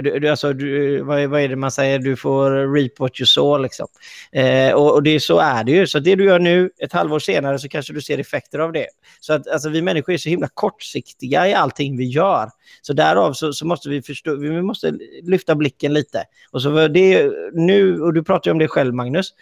[0.03, 1.99] du, du, alltså, du, vad, vad, är det man säger?
[1.99, 3.63] Du får reap what you saw.
[3.63, 3.87] Liksom.
[4.31, 5.87] Eh, och, och det, så är det ju.
[5.87, 8.87] Så det du gör nu, ett halvår senare så kanske du ser effekter av det.
[9.19, 12.49] Så att alltså, vi människor är så himla kortsiktiga i allting vi gör.
[12.81, 16.23] Så därav så, så måste vi förstå, vi måste lyfta blicken lite.
[16.51, 19.33] Och så det nu, och du pratar ju om det själv Magnus.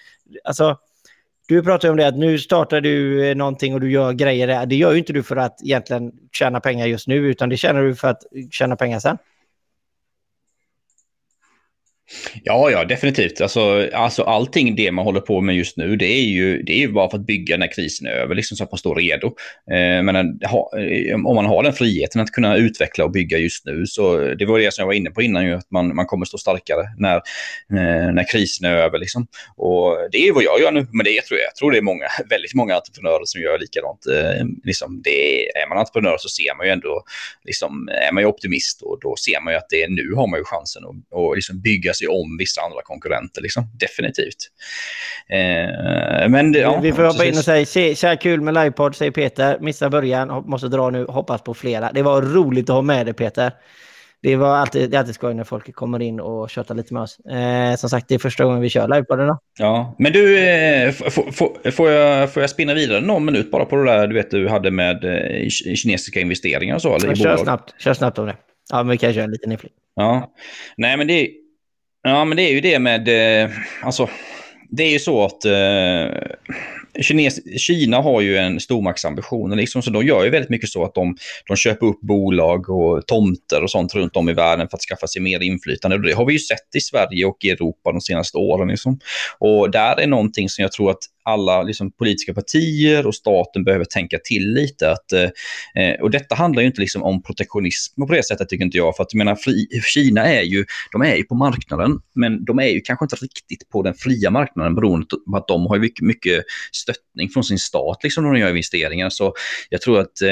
[0.43, 0.77] Alltså,
[1.47, 4.65] du pratar om det att nu startar du eh, någonting och du gör grejer.
[4.65, 7.83] Det gör ju inte du för att egentligen tjäna pengar just nu, utan det tjänar
[7.83, 9.17] du för att tjäna pengar sen.
[12.43, 13.41] Ja, ja, definitivt.
[13.41, 16.79] Alltså, alltså allting det man håller på med just nu, det är ju, det är
[16.79, 19.27] ju bara för att bygga när krisen är över, liksom så att man står redo.
[19.71, 23.37] Eh, men eh, ha, eh, om man har den friheten att kunna utveckla och bygga
[23.37, 25.95] just nu, så det var det som jag var inne på innan, ju, att man,
[25.95, 28.99] man kommer stå starkare när, eh, när krisen är över.
[28.99, 29.27] Liksom.
[29.57, 31.81] Och det är vad jag gör nu, men det tror jag, jag tror det är
[31.81, 34.05] många, väldigt många entreprenörer som gör likadant.
[34.05, 37.03] Eh, liksom det, är man entreprenör så ser man ju ändå,
[37.43, 40.27] liksom, är man ju optimist och då ser man ju att det är, nu har
[40.27, 43.41] man ju chansen att, och liksom bygga sig om vissa andra konkurrenter.
[43.41, 43.63] Liksom.
[43.79, 44.37] Definitivt.
[45.29, 49.11] Eh, men det, ja, vi får hoppa in och säga tja, kul med livepodd, säger
[49.11, 49.57] Peter.
[49.61, 51.91] Missa början, måste dra nu, hoppas på flera.
[51.91, 53.51] Det var roligt att ha med dig Peter.
[54.23, 57.03] Det, var alltid, det är alltid skoj när folk kommer in och tjötar lite med
[57.03, 57.19] oss.
[57.19, 59.27] Eh, som sagt, det är första gången vi kör livepodden.
[59.27, 59.39] Då.
[59.59, 60.91] Ja, men du, eh,
[61.71, 64.49] får, jag, får jag spinna vidare någon minut bara på det där du vet du
[64.49, 66.95] hade med eh, kinesiska investeringar och så?
[66.95, 68.35] Eller, kör, snabbt, kör snabbt om det.
[68.71, 69.73] Ja, men vi kan köra en liten inflik.
[69.95, 70.33] Ja,
[70.77, 71.29] nej men det,
[72.03, 73.07] Ja, men det är ju det med...
[73.43, 73.51] Eh,
[73.83, 74.09] alltså,
[74.69, 76.31] det är ju så att eh,
[77.01, 80.95] Kines, Kina har ju en stormaktsambition, liksom, så de gör ju väldigt mycket så att
[80.95, 84.81] de, de köper upp bolag och tomter och sånt runt om i världen för att
[84.81, 86.07] skaffa sig mer inflytande.
[86.07, 88.67] Det har vi ju sett i Sverige och i Europa de senaste åren.
[88.67, 88.99] Liksom.
[89.39, 93.85] Och där är någonting som jag tror att alla liksom, politiska partier och staten behöver
[93.85, 94.91] tänka till lite.
[94.91, 98.65] Att, eh, eh, och detta handlar ju inte liksom, om protektionism på det sättet, tycker
[98.65, 98.95] inte jag.
[98.95, 102.59] För att jag menar, fri, Kina är ju, de är ju på marknaden, men de
[102.59, 106.05] är ju kanske inte riktigt på den fria marknaden beroende på att de har mycket,
[106.05, 109.09] mycket stöttning från sin stat liksom, när de gör investeringar.
[109.09, 109.33] Så
[109.69, 110.29] jag tror, att, eh,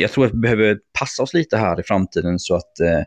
[0.00, 2.98] jag tror att vi behöver passa oss lite här i framtiden så att eh,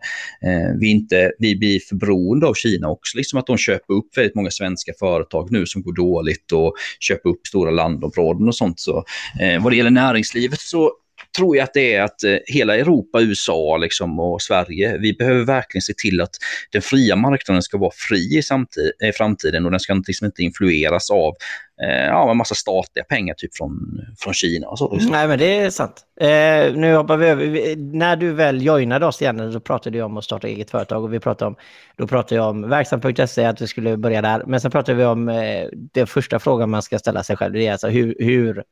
[0.50, 3.18] eh vi inte vi blir för beroende av Kina också.
[3.18, 6.74] Liksom att de köper upp väldigt många svenska företag nu som går dåligt och
[7.14, 8.80] köpa upp stora landområden och sånt.
[8.80, 9.04] Så,
[9.42, 10.92] eh, vad det gäller näringslivet så
[11.38, 15.46] tror jag att det är att eh, hela Europa, USA liksom, och Sverige, vi behöver
[15.46, 16.36] verkligen se till att
[16.72, 20.26] den fria marknaden ska vara fri i, samtid, i eh, framtiden och den ska liksom
[20.26, 21.34] inte influeras av
[21.82, 24.94] eh, ja, en massa statliga pengar typ från, från Kina och så.
[24.94, 25.12] Liksom.
[25.12, 26.02] Nej, men det är sant.
[26.20, 27.76] Eh, nu hoppar vi över.
[27.76, 31.14] När du väl joinade oss igen, då pratade du om att starta eget företag och
[31.14, 31.56] vi pratade om,
[31.98, 34.44] då pratade jag om verksam.se, att vi skulle börja där.
[34.48, 37.68] Men sen pratade vi om eh, den första frågan man ska ställa sig själv, det
[37.68, 38.64] är alltså hur, hur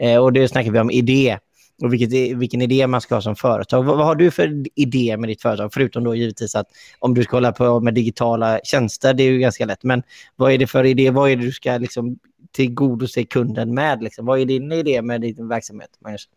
[0.00, 1.38] eh, och det snackar vi om idé
[1.82, 3.82] och vilket, vilken idé man ska ha som företag.
[3.82, 5.70] Vad, vad, har du för idé med ditt företag?
[5.74, 6.66] Förutom då givetvis att
[6.98, 9.84] om du ska hålla på med digitala tjänster, det är ju ganska lätt.
[9.84, 10.02] Men
[10.36, 11.10] vad är det för idé?
[11.10, 12.18] Vad är det du ska liksom
[12.52, 14.02] tillgodose kunden med?
[14.02, 14.26] Liksom?
[14.26, 16.28] Vad är din idé med din verksamhet, Magnus?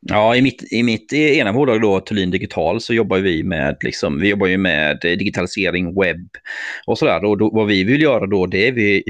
[0.00, 4.20] Ja, i mitt, i mitt ena bolag då, Thulin Digital, så jobbar vi med, liksom,
[4.20, 6.28] vi jobbar ju med digitalisering, webb
[6.86, 7.24] och sådär.
[7.24, 9.02] Och då, vad vi vill göra då, det är vi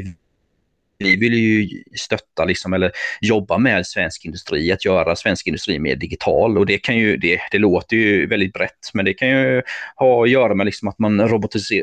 [0.99, 1.69] vi vill ju
[1.99, 2.91] stötta liksom, eller
[3.21, 6.59] jobba med svensk industri, att göra svensk industri mer digital.
[6.59, 9.63] Och det, kan ju, det, det låter ju väldigt brett, men det kan ju
[9.97, 11.29] ha att göra med liksom att man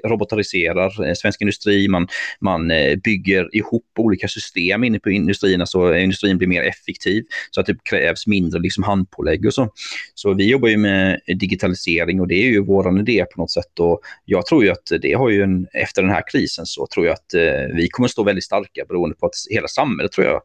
[0.03, 2.07] robotiserar eh, svensk industri, man,
[2.41, 7.61] man eh, bygger ihop olika system inne på industrin, så industrin blir mer effektiv, så
[7.61, 9.69] att det krävs mindre liksom handpålägg och så.
[10.13, 13.79] Så vi jobbar ju med digitalisering och det är ju vår idé på något sätt.
[13.79, 17.05] Och jag tror ju att det har ju en, efter den här krisen så tror
[17.05, 20.27] jag att eh, vi kommer stå väldigt starka beroende beroende på att hela samhället tror
[20.27, 20.41] jag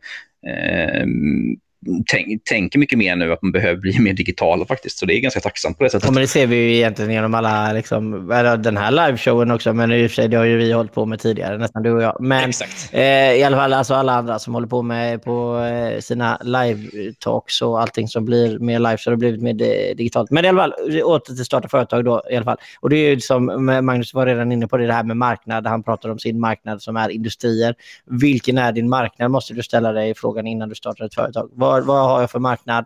[0.46, 1.06] eh,
[2.06, 4.98] tänk, tänker mycket mer nu att man behöver bli mer digitala faktiskt.
[4.98, 6.04] Så det är ganska tacksamt på det sättet.
[6.04, 8.28] Ja, men det ser vi ju egentligen genom alla, liksom,
[8.58, 11.06] den här liveshowen också, men i och för sig det har ju vi hållit på
[11.06, 12.16] med tidigare, nästan du och jag.
[12.20, 12.52] Men
[12.92, 17.62] eh, i alla fall alltså alla andra som håller på med på eh, sina live-talks
[17.62, 19.54] och allting som blir mer live så har det blivit mer
[19.94, 20.30] digitalt.
[20.30, 22.58] Men i alla fall, åter till starta företag då i alla fall.
[22.80, 25.66] Och det är ju som Magnus var redan inne på, det, det här med marknad.
[25.66, 27.74] Han pratar om sin marknad som är industrier.
[28.06, 31.50] Vilken är din marknad måste du ställa dig frågan innan du startar ett företag.
[31.52, 32.84] Vad, vad har jag för marknad?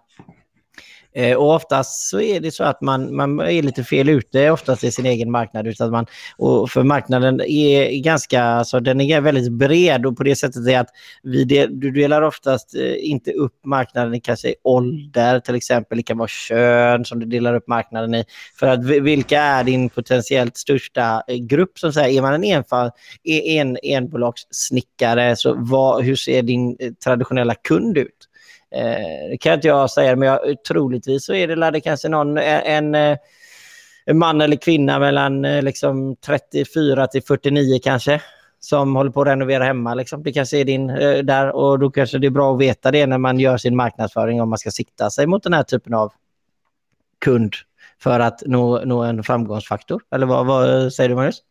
[1.17, 4.85] Eh, och oftast så är det så att man, man är lite fel ute oftast
[4.85, 5.67] i sin egen marknad.
[5.67, 6.07] Utan man,
[6.37, 10.81] och för marknaden är ganska, alltså den är väldigt bred och på det sättet är
[10.81, 10.89] att
[11.23, 15.99] vi del, du delar oftast eh, inte upp marknaden i kanske ålder till exempel.
[15.99, 18.25] Det kan vara kön som du delar upp marknaden i.
[18.59, 21.79] För att vilka är din potentiellt största eh, grupp?
[21.79, 22.91] Som säger, är man en, enfall,
[23.25, 28.29] en enbolagssnickare så vad, hur ser din eh, traditionella kund ut?
[28.75, 32.39] Eh, det kan inte jag säga, men jag, troligtvis så är det, det kanske någon,
[32.39, 33.17] en, eh,
[34.05, 38.21] en, man eller kvinna mellan eh, liksom, 34 till 49 kanske
[38.61, 39.95] som håller på att renovera hemma.
[39.95, 40.23] Liksom.
[40.23, 43.07] Det kanske är din eh, där och då kanske det är bra att veta det
[43.07, 46.13] när man gör sin marknadsföring om man ska sikta sig mot den här typen av
[47.21, 47.55] kund
[48.03, 50.03] för att nå, nå en framgångsfaktor.
[50.15, 51.43] Eller vad, vad säger du Magnus?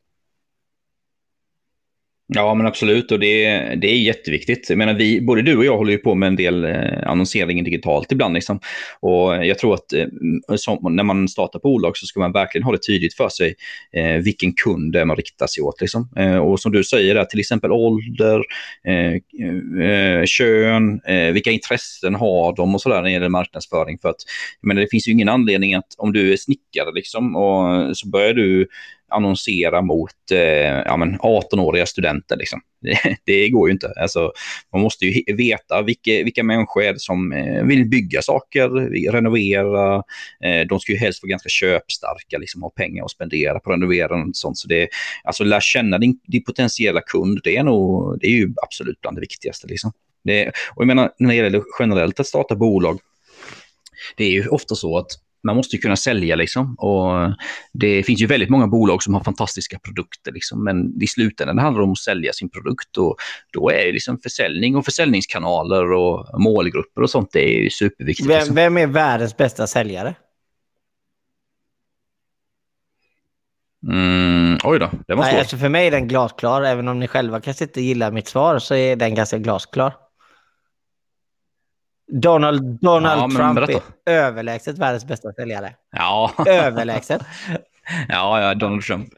[2.28, 3.12] Ja, men absolut.
[3.12, 3.46] Och det,
[3.76, 4.70] det är jätteviktigt.
[4.70, 7.64] Jag menar, vi, både du och jag håller ju på med en del eh, annonsering
[7.64, 8.34] digitalt ibland.
[8.34, 8.60] Liksom.
[9.00, 10.08] Och jag tror att eh,
[10.56, 13.56] som, när man startar bolag så ska man verkligen ha det tydligt för sig
[13.94, 15.82] eh, vilken kund det är man riktar sig åt.
[15.82, 16.10] Liksom.
[16.18, 18.44] Eh, och som du säger, där, till exempel ålder,
[18.88, 19.14] eh,
[19.88, 24.00] eh, kön, eh, vilka intressen har de och så där när det gäller marknadsföring.
[24.02, 24.22] För att,
[24.62, 28.34] menar, det finns ju ingen anledning att om du är snickare liksom, och så börjar
[28.34, 28.68] du
[29.14, 30.40] annonsera mot eh,
[30.86, 32.38] ja, 18-åriga studenter.
[32.38, 32.62] Liksom.
[32.82, 33.94] Det, det, går ju inte.
[34.02, 34.32] Alltså,
[34.74, 38.70] man måste ju veta vilka, vilka människor är det som eh, vill bygga saker,
[39.12, 39.96] renovera.
[40.44, 44.22] Eh, de ska ju helst vara ganska köpstarka, liksom, ha pengar att spendera på renovering
[44.22, 44.58] och sånt.
[44.58, 44.90] Så det,
[45.24, 49.18] alltså, lär känna din, din potentiella kund, det är, nog, det är ju absolut bland
[49.18, 49.68] det viktigaste.
[49.68, 49.92] Liksom.
[50.24, 53.00] Det, och jag menar, när det gäller generellt att starta bolag,
[54.16, 55.08] det är ju ofta så att
[55.44, 56.76] man måste ju kunna sälja liksom.
[56.76, 57.36] Och
[57.74, 60.64] det finns ju väldigt många bolag som har fantastiska produkter liksom.
[60.64, 63.16] Men i slutändan handlar det om att sälja sin produkt och
[63.54, 68.30] då är liksom försäljning och försäljningskanaler och målgrupper och sånt det är ju superviktigt.
[68.30, 68.56] Vem, liksom.
[68.56, 70.16] vem är världens bästa säljare?
[73.88, 75.40] Mm, oj då, det var svårt.
[75.40, 76.62] Alltså för mig är den glasklar.
[76.62, 79.94] Även om ni själva kanske inte gillar mitt svar så är den ganska glasklar.
[82.22, 83.70] Donald, Donald ja, Trump
[84.06, 85.76] är överlägset världens bästa säljare.
[85.92, 86.32] Ja.
[86.48, 87.22] Överlägset.
[88.08, 89.10] ja, ja, Donald Trump.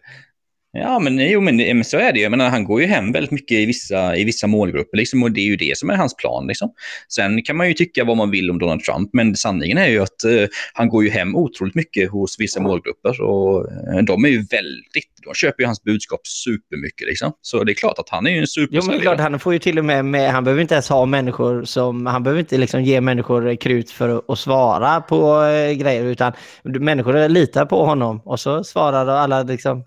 [0.78, 2.42] Ja, men, jo, men så är det ju.
[2.42, 4.98] han går ju hem väldigt mycket i vissa, i vissa målgrupper.
[4.98, 6.48] Liksom, och det är ju det som är hans plan.
[6.48, 6.74] Liksom.
[7.10, 10.02] Sen kan man ju tycka vad man vill om Donald Trump, men sanningen är ju
[10.02, 13.22] att uh, han går ju hem otroligt mycket hos vissa målgrupper.
[13.22, 17.08] Och uh, de är ju väldigt, de köper ju hans budskap supermycket.
[17.08, 17.32] Liksom.
[17.42, 18.86] Så det är klart att han är ju en supersäljare.
[18.86, 21.06] Jo, men klart, han får ju till och med, med, han behöver inte ens ha
[21.06, 25.72] människor som, han behöver inte liksom ge människor krut för att, att svara på uh,
[25.72, 29.84] grejer, utan människor litar på honom och så svarar alla liksom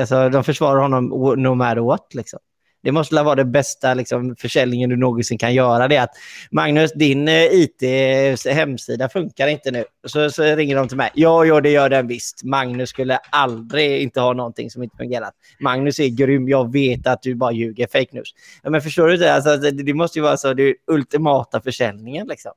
[0.00, 1.08] Alltså, de försvarar honom
[1.42, 2.14] no matter what.
[2.14, 2.38] Liksom.
[2.86, 5.88] Det måste vara det bästa liksom, försäljningen du någonsin kan göra.
[5.88, 6.16] Det är att
[6.50, 9.84] Magnus, din eh, IT-hemsida funkar inte nu.
[10.06, 11.10] Så, så, ringer de till mig.
[11.14, 12.44] Ja, ja, det gör den visst.
[12.44, 15.30] Magnus skulle aldrig inte ha någonting som inte fungerar.
[15.60, 16.48] Magnus är grym.
[16.48, 17.86] Jag vet att du bara ljuger.
[17.86, 18.34] Fake news.
[18.62, 19.34] Ja, men förstår du det?
[19.34, 20.54] Alltså, det, det måste ju vara så.
[20.54, 22.26] Det ultimata försäljningen.
[22.26, 22.52] Liksom.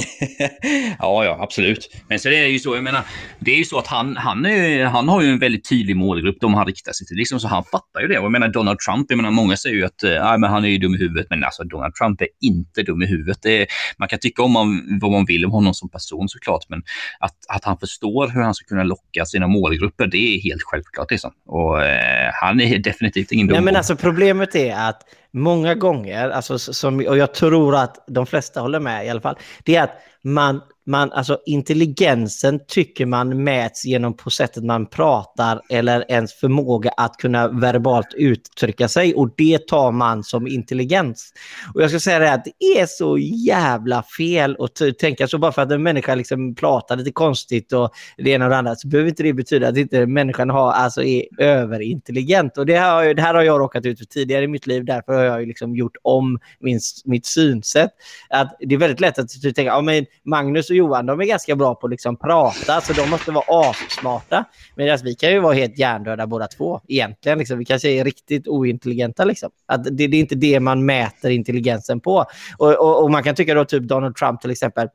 [0.98, 1.90] ja, ja, absolut.
[2.08, 3.02] Men så det är ju så, jag menar,
[3.38, 6.36] det är ju så att han, han, är, han har ju en väldigt tydlig målgrupp
[6.40, 7.16] de han riktar sig till.
[7.16, 8.18] Liksom, så han fattar ju det.
[8.18, 10.68] Och jag menar Donald Trump, jag menar många säger ju att äh, men han är
[10.68, 11.26] ju dum i huvudet.
[11.30, 13.46] Men alltså Donald Trump är inte dum i huvudet.
[13.46, 13.66] Är,
[13.98, 16.64] man kan tycka om man, vad man vill om honom som person såklart.
[16.68, 16.82] Men
[17.20, 21.10] att, att han förstår hur han ska kunna locka sina målgrupper, det är helt självklart.
[21.10, 21.30] Liksom.
[21.46, 23.54] Och äh, han är definitivt ingen dum.
[23.54, 28.26] Nej, men alltså problemet är att många gånger, alltså, som, och jag tror att de
[28.26, 30.60] flesta håller med i alla fall, det är att man
[30.90, 37.16] man, alltså intelligensen tycker man mäts genom på sättet man pratar eller ens förmåga att
[37.16, 41.32] kunna verbalt uttrycka sig och det tar man som intelligens.
[41.74, 45.52] Och jag ska säga det att det är så jävla fel att tänka så bara
[45.52, 48.88] för att en människa liksom pratar lite konstigt och det ena och det andra så
[48.88, 52.58] behöver inte det betyda att inte människan har, alltså är överintelligent.
[52.58, 54.84] Och det här, har, det här har jag råkat ut för tidigare i mitt liv,
[54.84, 57.90] därför har jag liksom gjort om min, mitt synsätt.
[58.28, 61.56] Att det är väldigt lätt att tänka, ja men Magnus och Johan, de är ganska
[61.56, 64.44] bra på att liksom prata, så de måste vara assmarta.
[64.76, 67.38] Medan vi kan ju vara helt hjärndöda båda två, egentligen.
[67.38, 67.58] Liksom.
[67.58, 69.24] Vi kanske är riktigt ointelligenta.
[69.24, 69.50] Liksom.
[69.66, 72.24] Att det, det, är inte det man mäter intelligensen på.
[72.58, 74.88] Och, och, och man kan tycka då typ Donald Trump till exempel,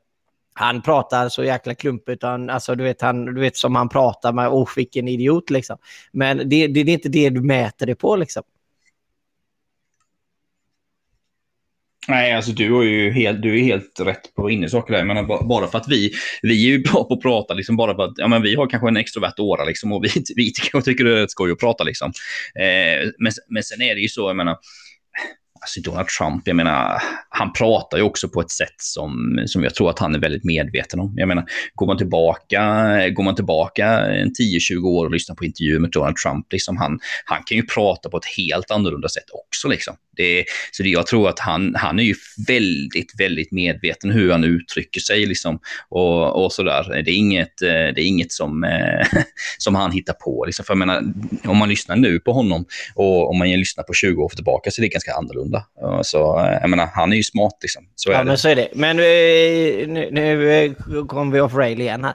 [0.58, 2.24] han pratar så jäkla klumpigt.
[2.24, 5.78] alltså, du, vet, han, du vet som han pratar med, oh vilken idiot liksom.
[6.12, 8.42] Men det, det, det är inte det du mäter det på liksom.
[12.08, 15.04] Nej, alltså du är ju helt, du är helt rätt på innesaker där.
[15.04, 18.02] Men bara för att vi, vi är ju bra på att prata, liksom bara för
[18.02, 21.10] att ja, men vi har kanske en extrovert åra liksom, och vi, vi tycker det
[21.10, 21.84] är rätt skoj att prata.
[21.84, 22.12] Liksom.
[22.54, 24.56] Eh, men, men sen är det ju så, jag menar,
[25.60, 29.74] alltså Donald Trump, jag menar, han pratar ju också på ett sätt som, som jag
[29.74, 31.14] tror att han är väldigt medveten om.
[31.16, 31.44] Jag menar,
[31.74, 32.60] går man tillbaka,
[33.10, 36.98] går man tillbaka en 10-20 år och lyssnar på intervjuer med Donald Trump, liksom han,
[37.24, 39.68] han kan ju prata på ett helt annorlunda sätt också.
[39.68, 39.96] Liksom.
[40.16, 42.14] Det, så det, jag tror att han, han är ju
[42.46, 45.58] väldigt, väldigt medveten hur han uttrycker sig liksom,
[45.88, 47.02] och, och sådär.
[47.04, 49.06] Det är inget, det är inget som, eh,
[49.58, 50.44] som han hittar på.
[50.46, 50.64] Liksom.
[50.64, 51.02] För jag menar,
[51.44, 52.64] om man lyssnar nu på honom
[52.94, 55.64] och om man lyssnar på 20 år tillbaka så är det ganska annorlunda.
[56.02, 57.84] Så jag menar, han är ju smart liksom.
[57.94, 58.36] Så ja, men det.
[58.36, 58.68] så är det.
[58.74, 60.72] Men eh, nu, nu eh,
[61.06, 62.14] kommer vi off rail igen här.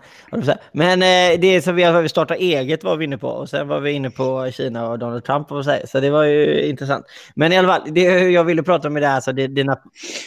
[0.72, 0.99] Men
[1.41, 4.10] det så vi har startat eget var vi inne på och sen var vi inne
[4.10, 7.06] på Kina och Donald Trump och så, så det var ju intressant.
[7.36, 9.78] Men i alla fall, det jag ville prata det här, alltså det, dina...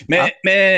[0.09, 0.29] Men, ja.
[0.43, 0.77] men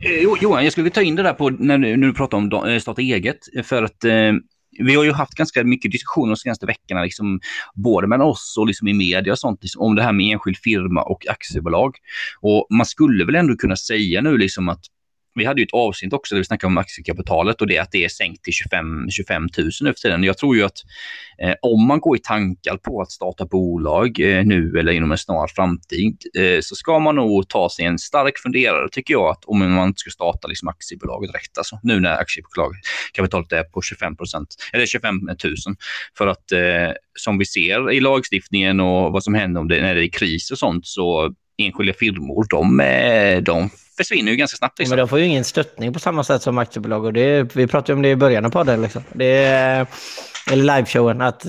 [0.00, 2.78] eh, Johan, jag skulle ta in det där på när, när du pratar om eh,
[2.78, 3.38] starta eget.
[3.64, 4.32] För att eh,
[4.78, 7.40] vi har ju haft ganska mycket diskussioner de senaste veckorna, liksom,
[7.74, 10.56] både med oss och liksom i media och sånt, liksom, om det här med enskild
[10.56, 11.96] firma och aktiebolag.
[12.40, 14.84] Och man skulle väl ändå kunna säga nu liksom att
[15.34, 18.04] vi hade ju ett avsnitt också där vi snackade om aktiekapitalet och det att det
[18.04, 20.24] är sänkt till 25, 25 000 nu för tiden.
[20.24, 20.78] Jag tror ju att
[21.38, 25.18] eh, om man går i tankar på att starta bolag eh, nu eller inom en
[25.18, 29.44] snar framtid eh, så ska man nog ta sig en stark funderare tycker jag att
[29.44, 31.58] om man inte ska starta liksom aktiebolaget direkt.
[31.58, 35.36] Alltså, nu när aktiekapitalet är på 25 procent eller 25 000.
[36.18, 39.94] För att eh, som vi ser i lagstiftningen och vad som händer om det, när
[39.94, 44.78] det är kris och sånt så enskilda firmor, de, eh, de försvinner ju ganska snabbt.
[44.78, 44.96] Liksom.
[44.96, 47.04] Men de får ju ingen stöttning på samma sätt som aktiebolag.
[47.04, 48.82] Och det, vi pratade om det i början av podden.
[48.82, 49.02] Liksom.
[49.12, 49.86] Det,
[50.52, 51.20] eller liveshowen.
[51.20, 51.46] Att,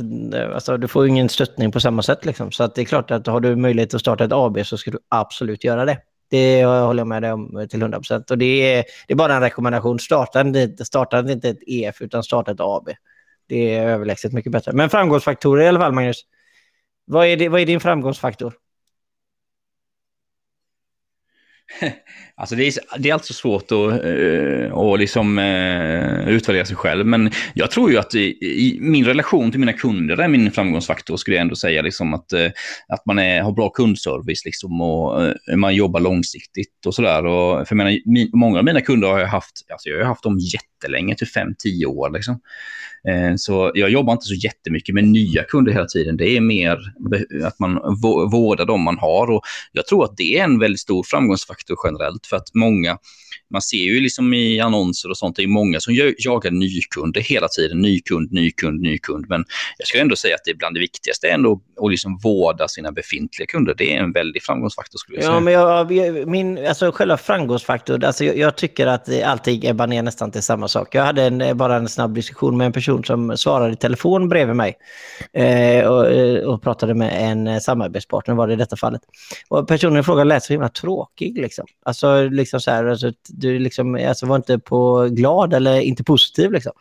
[0.54, 2.26] alltså, du får ju ingen stöttning på samma sätt.
[2.26, 2.52] Liksom.
[2.52, 4.92] Så att det är klart att har du möjlighet att starta ett AB så ska
[4.92, 5.98] du absolut göra det.
[6.30, 8.32] Det håller jag med dig om till 100 procent.
[8.32, 10.00] Och det är, det är bara en rekommendation.
[10.00, 12.90] Starta inte, starta inte ett EF utan starta ett AB.
[13.48, 14.72] Det är överlägset mycket bättre.
[14.72, 16.22] Men framgångsfaktorer i alla fall, Magnus.
[17.06, 18.54] Vad är, det, vad är din framgångsfaktor?
[22.38, 27.06] Alltså det är, det är alltså svårt att, eh, att liksom, eh, utvärdera sig själv,
[27.06, 31.18] men jag tror ju att i, i, min relation till mina kunder är min framgångsfaktor,
[31.18, 31.82] skulle jag ändå säga.
[31.82, 32.52] Liksom att, eh,
[32.88, 37.22] att man är, har bra kundservice liksom, och man jobbar långsiktigt och sådär.
[37.66, 40.24] För jag menar, min, många av mina kunder har jag haft, alltså jag har haft
[40.24, 42.10] dem jättelänge, till fem, tio år.
[42.10, 42.40] Liksom.
[43.38, 46.18] Så jag jobbar inte så jättemycket med nya kunder hela tiden.
[46.18, 46.80] Det är mer
[47.44, 47.80] att man
[48.32, 49.32] vårdar de man har.
[49.32, 52.98] Och jag tror att det är en väldigt stor framgångsfaktor generellt för att många,
[53.52, 57.48] man ser ju liksom i annonser och sånt, det är många som jagar nykunder hela
[57.48, 57.82] tiden.
[57.82, 59.26] Ny kund, ny kund, ny kund.
[59.30, 59.46] Men
[59.78, 62.92] jag skulle ändå säga att det är bland det viktigaste ändå att liksom vårda sina
[62.92, 63.76] befintliga kunder.
[63.78, 65.36] Det är en väldig framgångsfaktor skulle jag säga.
[65.36, 70.04] Ja, men jag, min, alltså själva framgångsfaktor, alltså jag, jag tycker att allting ebbar ner
[70.04, 70.96] nästan till samma sak.
[70.96, 74.56] Jag hade en, bara en snabb diskussion med en person som svarade i telefon bredvid
[74.56, 74.78] mig
[75.34, 76.06] eh, och,
[76.54, 79.02] och, pratade med en samarbetspartner var det i detta fallet.
[79.50, 81.38] Och personen i fråga lät så himla tråkig.
[81.38, 81.66] Liksom.
[81.86, 86.52] Alltså, liksom så här, alltså, du liksom, alltså, var inte på glad eller inte positiv.
[86.52, 86.72] Liksom.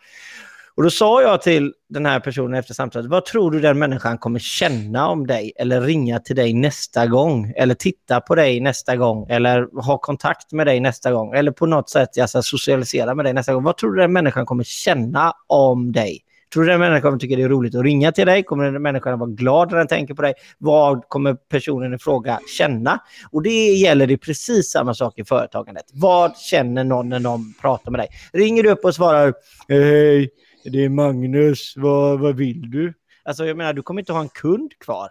[0.75, 4.17] Och då sa jag till den här personen efter samtalet, vad tror du den människan
[4.17, 8.95] kommer känna om dig eller ringa till dig nästa gång eller titta på dig nästa
[8.95, 13.25] gång eller ha kontakt med dig nästa gång eller på något sätt alltså, socialisera med
[13.25, 13.63] dig nästa gång.
[13.63, 16.24] Vad tror du den människan kommer känna om dig?
[16.55, 18.43] Tror du den människan kommer tycka det är roligt att ringa till dig?
[18.43, 20.33] Kommer den människan vara glad när den tänker på dig?
[20.57, 22.99] Vad kommer personen i fråga känna?
[23.31, 25.85] Och det gäller det precis samma sak i företagandet.
[25.93, 28.07] Vad känner någon när någon pratar med dig?
[28.33, 29.33] Ringer du upp och svarar eh,
[29.67, 30.29] Hej,
[30.63, 32.93] det är Magnus, vad, vad vill du?
[33.23, 35.09] Alltså jag menar, du kommer inte ha en kund kvar.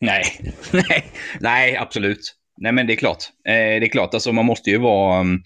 [0.00, 0.24] Nej,
[0.72, 2.36] nej, nej, absolut.
[2.56, 3.24] Nej, men det är klart.
[3.44, 5.20] Eh, det är klart, alltså man måste ju vara...
[5.20, 5.42] Mm,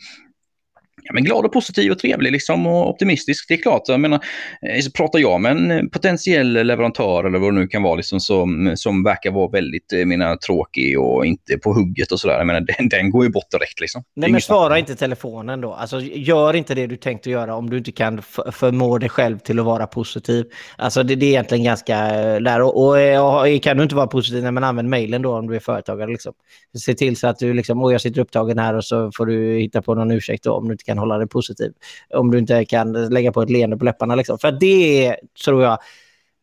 [1.02, 3.48] Ja, men glad och positiv och trevlig liksom, och optimistisk.
[3.48, 4.24] Det är klart, jag menar,
[4.62, 8.72] eh, pratar jag med en potentiell leverantör eller vad det nu kan vara liksom, som,
[8.76, 12.44] som verkar vara väldigt eh, menar, tråkig och inte på hugget och sådär,
[12.78, 13.80] den, den går ju bort direkt.
[13.80, 14.02] Liksom.
[14.16, 15.72] Nej, men svara inte telefonen då.
[15.72, 18.22] Alltså, gör inte det du tänkte göra om du inte kan
[18.52, 20.46] förmå dig själv till att vara positiv.
[20.76, 22.62] Alltså, det, det är egentligen ganska eh, där.
[22.62, 25.56] Och, och, och, kan du inte vara positiv, när man använder mejlen då om du
[25.56, 26.10] är företagare.
[26.10, 26.32] Liksom.
[26.78, 29.58] Se till så att du liksom, åh jag sitter upptagen här och så får du
[29.58, 31.72] hitta på någon ursäkt då, om du inte kan kan hålla dig positiv.
[32.14, 34.14] Om du inte kan lägga på ett leende på läpparna.
[34.14, 34.38] Liksom.
[34.38, 35.78] För det är, tror jag,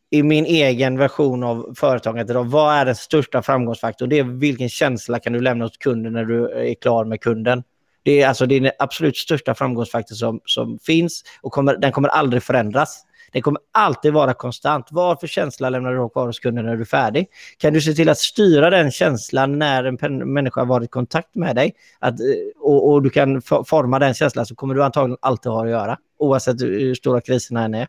[0.09, 4.09] i min egen version av företaget idag, vad är den största framgångsfaktorn?
[4.09, 7.63] Det är vilken känsla kan du lämna åt kunden när du är klar med kunden.
[8.03, 11.91] Det är, alltså, det är den absolut största framgångsfaktorn som, som finns och kommer, den
[11.91, 13.03] kommer aldrig förändras.
[13.31, 14.87] Den kommer alltid vara konstant.
[14.91, 17.27] Vad för känsla lämnar du kvar hos kunden när du är färdig?
[17.57, 21.35] Kan du se till att styra den känslan när en människa har varit i kontakt
[21.35, 22.25] med dig att, eh,
[22.59, 25.97] och, och, du kan forma den känslan så kommer du antagligen alltid ha att göra
[26.19, 27.87] oavsett hur stora kriserna än är.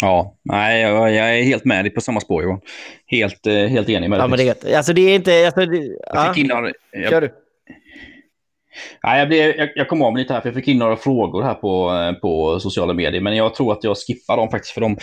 [0.00, 2.60] Ja, nej, jag, jag, är helt med dig på samma spår Johan.
[3.06, 4.24] Helt, eh, helt enig med dig.
[4.24, 5.46] Ja, men det, alltså det är inte...
[5.46, 7.30] Alltså, det, jag fick in några, jag.
[9.02, 10.96] Ja, jag, blev, jag, jag kom av mig lite här, för jag fick in några
[10.96, 13.20] frågor här på, eh, på sociala medier.
[13.20, 14.96] Men jag tror att jag skippar dem faktiskt, för de,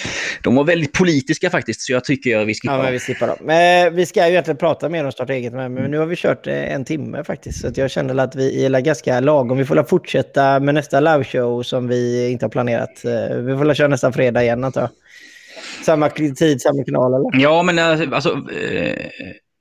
[0.43, 1.81] de var väldigt politiska faktiskt.
[1.81, 2.91] Så jag tycker att vi skippar ja, dem.
[2.91, 3.37] Vi skippar dem.
[3.41, 6.47] Men vi ska ju egentligen prata mer om starta eget, men nu har vi kört
[6.47, 7.61] eh, en timme faktiskt.
[7.61, 9.57] Så jag känner att vi är ganska lagom.
[9.57, 13.05] Vi får fortsätta med nästa liveshow som vi inte har planerat.
[13.05, 14.89] Eh, vi får köra nästa fredag igen, antar jag.
[15.85, 17.43] Samma tid, samma kanal, eller?
[17.43, 17.79] Ja, men
[18.13, 18.37] alltså...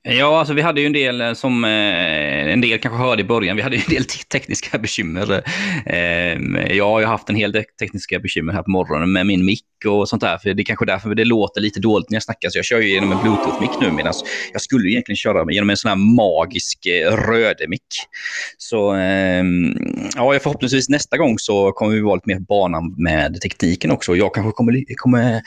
[0.03, 3.25] Ja, alltså vi hade ju en del eh, som eh, en del kanske hörde i
[3.25, 3.57] början.
[3.57, 5.43] Vi hade ju en del tekniska bekymmer.
[5.87, 9.45] Eh, jag har ju haft en hel del tekniska bekymmer här på morgonen med min
[9.45, 10.39] mick och sånt där.
[10.39, 12.49] För det är kanske därför det låter lite dåligt när jag snackar.
[12.49, 14.13] Så jag kör ju genom en bluetooth-mick nu medan
[14.53, 17.87] jag skulle ju egentligen köra genom en sån här magisk eh, röde-mick.
[18.59, 19.77] Så ehm,
[20.17, 24.17] ja, förhoppningsvis nästa gång så kommer vi vara lite mer banan med tekniken också.
[24.17, 25.43] Jag kanske kommer, kommer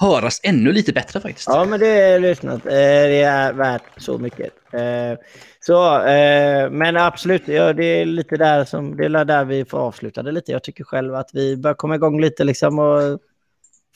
[0.00, 1.48] höras ännu lite bättre faktiskt.
[1.48, 2.66] Ja, men det är lyssnat.
[2.66, 4.50] Eh, det är värt så mycket.
[4.72, 5.18] Eh,
[5.60, 9.78] så, eh, men absolut, ja, det är lite där som det är där vi får
[9.78, 10.52] avsluta det lite.
[10.52, 13.20] Jag tycker själv att vi bör komma igång lite liksom och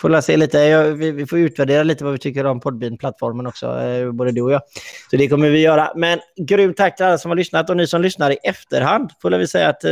[0.01, 0.91] får se lite.
[0.93, 3.79] Vi får utvärdera lite vad vi tycker om Podbean-plattformen också,
[4.13, 4.63] både du och jag.
[5.11, 5.93] Så det kommer vi göra.
[5.97, 9.33] Men grymt tack till alla som har lyssnat och ni som lyssnar i efterhand får
[9.33, 9.85] jag säga att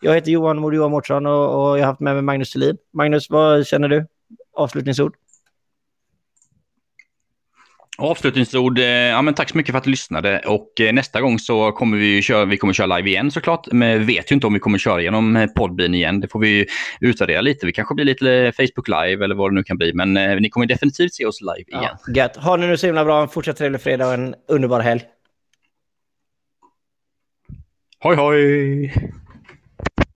[0.00, 2.76] jag heter Johan Mord Johan Mårtsson och jag har haft med mig Magnus Thulin.
[2.92, 4.06] Magnus, vad känner du?
[4.56, 5.14] Avslutningsord?
[7.98, 11.38] Avslutningsord, eh, ja, men tack så mycket för att du lyssnade och eh, nästa gång
[11.38, 13.66] så kommer vi köra, vi kommer köra live igen såklart.
[13.72, 16.20] Men vet ju inte om vi kommer köra genom eh, Podbean igen.
[16.20, 16.66] Det får vi
[17.00, 17.66] utvärdera lite.
[17.66, 19.92] Vi kanske blir lite Facebook live eller vad det nu kan bli.
[19.94, 21.96] Men ni kommer definitivt se oss live ja, igen.
[22.14, 22.36] Gött.
[22.36, 23.22] Ha det nu så himla bra.
[23.22, 25.02] En fortsatt trevlig fredag och en underbar helg.
[27.98, 28.92] Hoj hoj!